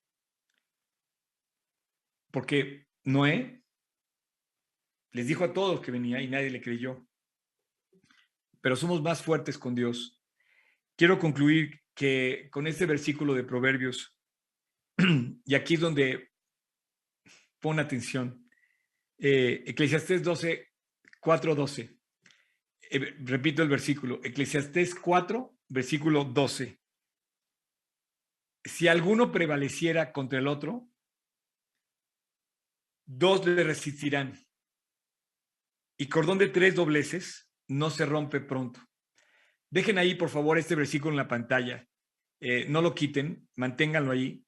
[2.30, 3.64] Porque Noé
[5.12, 7.10] les dijo a todos que venía y nadie le creyó
[8.60, 10.20] pero somos más fuertes con Dios.
[10.96, 14.16] Quiero concluir que con este versículo de Proverbios,
[15.44, 16.30] y aquí es donde
[17.58, 18.48] pon atención,
[19.18, 20.69] eh, Eclesiastés 12,
[21.20, 21.98] 4, 12.
[23.20, 26.80] repito el versículo, Eclesiastés 4, versículo 12.
[28.64, 30.88] Si alguno prevaleciera contra el otro,
[33.06, 34.38] dos le resistirán.
[35.96, 38.80] Y cordón de tres dobleces no se rompe pronto.
[39.70, 41.86] Dejen ahí, por favor, este versículo en la pantalla.
[42.40, 44.44] Eh, no lo quiten, manténganlo ahí.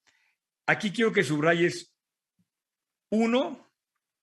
[0.66, 1.94] Aquí quiero que subrayes
[3.10, 3.70] uno,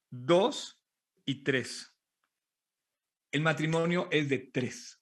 [0.10, 0.82] dos
[1.26, 1.89] y tres.
[3.32, 5.02] El matrimonio es de tres.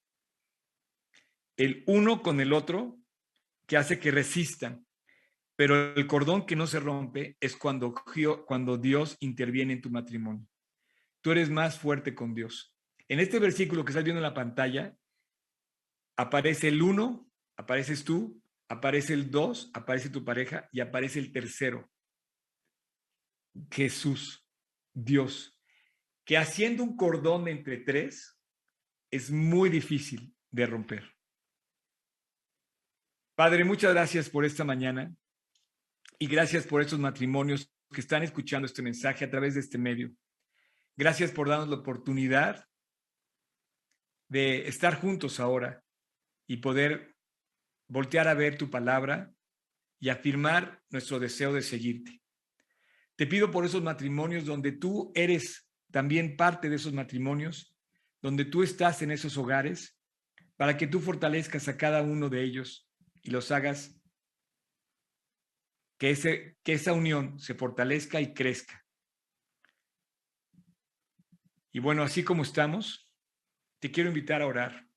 [1.55, 2.99] El uno con el otro
[3.67, 4.85] que hace que resistan.
[5.55, 10.47] Pero el cordón que no se rompe es cuando, Dios interviene en tu matrimonio.
[11.21, 12.75] Tú eres más fuerte con Dios.
[13.07, 14.95] En este versículo que estás viendo en la pantalla,
[16.15, 21.89] aparece el uno, apareces tú, aparece el dos, aparece tu pareja y aparece el tercero.
[23.71, 24.47] Jesús,
[24.93, 25.56] Dios,
[26.27, 28.37] que haciendo un cordón entre tres
[29.09, 31.15] es muy difícil de romper.
[33.33, 35.15] Padre, muchas gracias por esta mañana
[36.19, 40.11] y gracias por estos matrimonios que están escuchando este mensaje a través de este medio.
[40.97, 42.67] Gracias por darnos la oportunidad
[44.27, 45.81] de estar juntos ahora
[46.45, 47.15] y poder
[47.87, 49.33] voltear a ver tu palabra
[49.97, 52.21] y afirmar nuestro deseo de seguirte.
[53.15, 55.66] Te pido por esos matrimonios donde tú eres
[55.97, 57.75] también parte de esos matrimonios,
[58.21, 59.97] donde tú estás en esos hogares,
[60.55, 62.87] para que tú fortalezcas a cada uno de ellos
[63.23, 63.99] y los hagas
[65.97, 68.85] que, ese, que esa unión se fortalezca y crezca.
[71.71, 73.11] Y bueno, así como estamos,
[73.79, 74.87] te quiero invitar a orar.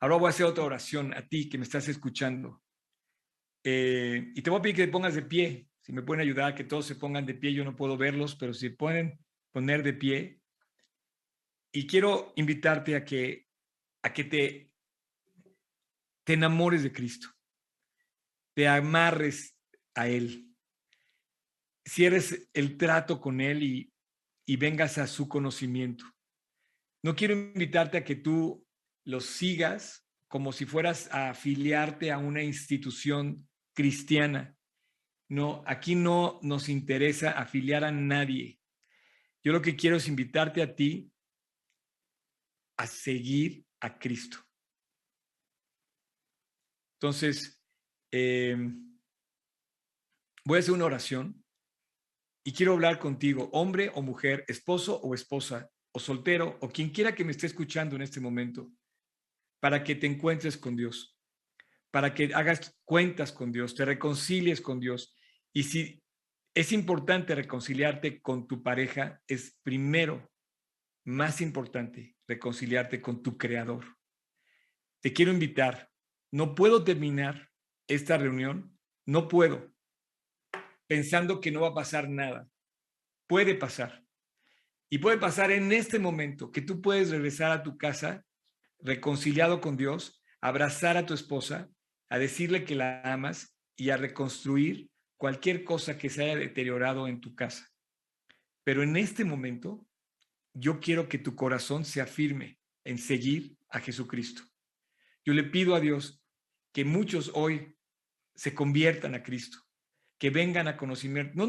[0.00, 2.62] Ahora voy a hacer otra oración a ti que me estás escuchando.
[3.64, 5.66] Eh, y te voy a pedir que te pongas de pie.
[5.80, 7.54] Si me pueden ayudar, que todos se pongan de pie.
[7.54, 9.18] Yo no puedo verlos, pero si pueden
[9.56, 10.42] poner de pie.
[11.72, 13.48] Y quiero invitarte a que,
[14.02, 14.70] a que te,
[16.24, 17.28] te enamores de Cristo.
[18.54, 19.56] Te amarres
[19.94, 20.54] a Él.
[21.86, 23.90] Cierres el trato con Él y,
[24.44, 26.04] y vengas a su conocimiento.
[27.02, 28.62] No quiero invitarte a que tú
[29.06, 34.54] los sigas como si fueras a afiliarte a una institución cristiana.
[35.30, 38.60] No, aquí no nos interesa afiliar a nadie.
[39.46, 41.08] Yo lo que quiero es invitarte a ti
[42.76, 44.38] a seguir a Cristo.
[46.96, 47.62] Entonces,
[48.10, 48.98] em,
[50.44, 51.44] voy a hacer una oración
[52.44, 57.14] y quiero hablar contigo, hombre o mujer, esposo o esposa, o soltero, o quien quiera
[57.14, 58.72] que me esté escuchando en este momento,
[59.60, 61.16] para que te encuentres con Dios,
[61.92, 65.14] para que hagas cuentas con Dios, te reconcilies con Dios.
[65.52, 66.02] Y si
[66.56, 70.32] es importante reconciliarte con tu pareja, es primero,
[71.04, 73.84] más importante, reconciliarte con tu creador.
[75.02, 75.90] Te quiero invitar,
[76.32, 77.50] no puedo terminar
[77.86, 79.70] esta reunión, no puedo,
[80.86, 82.48] pensando que no va a pasar nada.
[83.26, 84.02] Puede pasar.
[84.88, 88.24] Y puede pasar en este momento que tú puedes regresar a tu casa
[88.78, 91.68] reconciliado con Dios, abrazar a tu esposa,
[92.08, 97.20] a decirle que la amas y a reconstruir cualquier cosa que se haya deteriorado en
[97.20, 97.70] tu casa.
[98.64, 99.86] Pero en este momento,
[100.52, 104.42] yo quiero que tu corazón se afirme en seguir a Jesucristo.
[105.24, 106.22] Yo le pido a Dios
[106.72, 107.76] que muchos hoy
[108.34, 109.58] se conviertan a Cristo,
[110.18, 111.46] que vengan a conocimiento, no,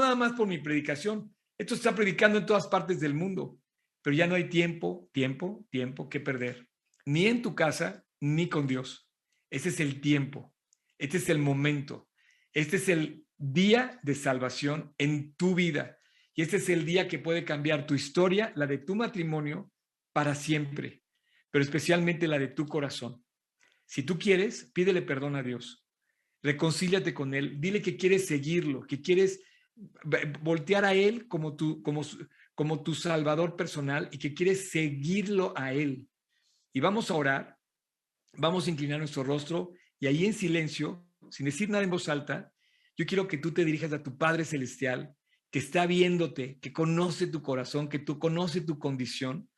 [0.00, 3.58] nada más por mi predicación, esto está predicando en todas partes del mundo,
[4.02, 6.68] pero ya no hay tiempo, tiempo, tiempo que perder,
[7.04, 9.08] ni en tu casa, ni con Dios.
[9.50, 10.54] Ese es el tiempo,
[10.98, 12.08] este es el momento,
[12.56, 15.98] este es el día de salvación en tu vida.
[16.34, 19.70] Y este es el día que puede cambiar tu historia, la de tu matrimonio,
[20.14, 21.02] para siempre,
[21.50, 23.22] pero especialmente la de tu corazón.
[23.84, 25.86] Si tú quieres, pídele perdón a Dios.
[26.42, 27.60] Reconcíliate con Él.
[27.60, 29.42] Dile que quieres seguirlo, que quieres
[30.40, 32.00] voltear a Él como tu, como,
[32.54, 36.08] como tu Salvador personal y que quieres seguirlo a Él.
[36.72, 37.58] Y vamos a orar,
[38.32, 42.52] vamos a inclinar nuestro rostro y ahí en silencio, sin decir nada en voz alta,
[42.96, 45.14] yo quiero que tú te dirijas a tu Padre Celestial,
[45.50, 49.48] que está viéndote, que conoce tu corazón, que tú conoce tu condición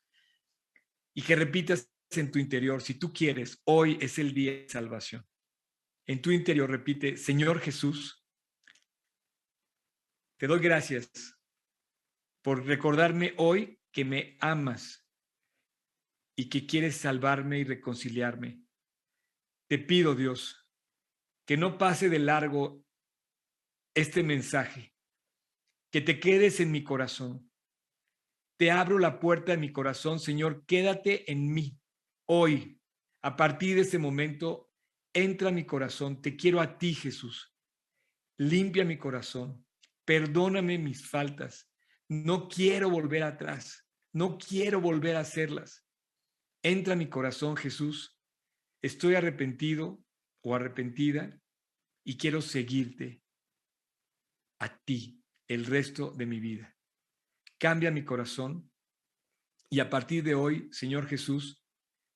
[1.13, 5.25] y que repitas en tu interior, si tú quieres, hoy es el día de salvación.
[6.07, 8.25] En tu interior repite, Señor Jesús,
[10.37, 11.11] te doy gracias
[12.41, 15.07] por recordarme hoy que me amas
[16.35, 18.63] y que quieres salvarme y reconciliarme.
[19.67, 20.58] Te pido, Dios,
[21.49, 22.85] que no pase de largo
[23.95, 24.93] este mensaje,
[25.91, 27.51] que te quedes en mi corazón.
[28.59, 31.75] Te abro la puerta de mi corazón, Señor, quédate en mí
[32.27, 32.79] hoy.
[33.23, 34.71] A partir de este momento,
[35.11, 36.21] entra a mi corazón.
[36.21, 37.51] Te quiero a ti, Jesús.
[38.37, 39.65] Limpia mi corazón
[40.09, 41.71] perdóname mis faltas.
[42.07, 43.87] No quiero volver atrás.
[44.11, 45.85] No quiero volver a hacerlas.
[46.63, 48.19] Entra en mi corazón, Jesús.
[48.81, 50.03] Estoy arrepentido
[50.41, 51.39] o arrepentida
[52.03, 53.21] y quiero seguirte
[54.59, 56.75] a ti el resto de mi vida.
[57.57, 58.71] Cambia mi corazón
[59.69, 61.63] y a partir de hoy, Señor Jesús,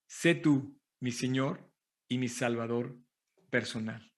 [0.08, 1.72] sé tú mi Señor
[2.08, 2.98] y mi Salvador
[3.50, 4.12] personal.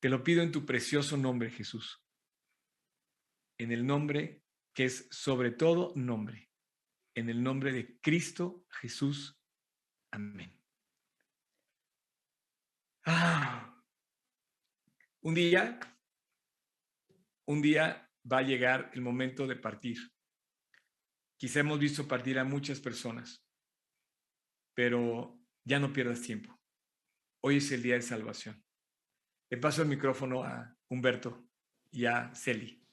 [0.00, 2.04] Te lo pido en tu precioso nombre, Jesús
[3.58, 4.42] en el nombre
[4.74, 6.50] que es sobre todo nombre,
[7.14, 9.38] en el nombre de Cristo Jesús.
[10.10, 10.63] Amén.
[13.04, 13.82] Ah.
[15.20, 15.78] Un día,
[17.46, 19.98] un día va a llegar el momento de partir.
[21.36, 23.44] Quizá hemos visto partir a muchas personas,
[24.74, 26.58] pero ya no pierdas tiempo.
[27.42, 28.64] Hoy es el día de salvación.
[29.50, 31.46] Le paso el micrófono a Humberto
[31.90, 32.83] y a Celi.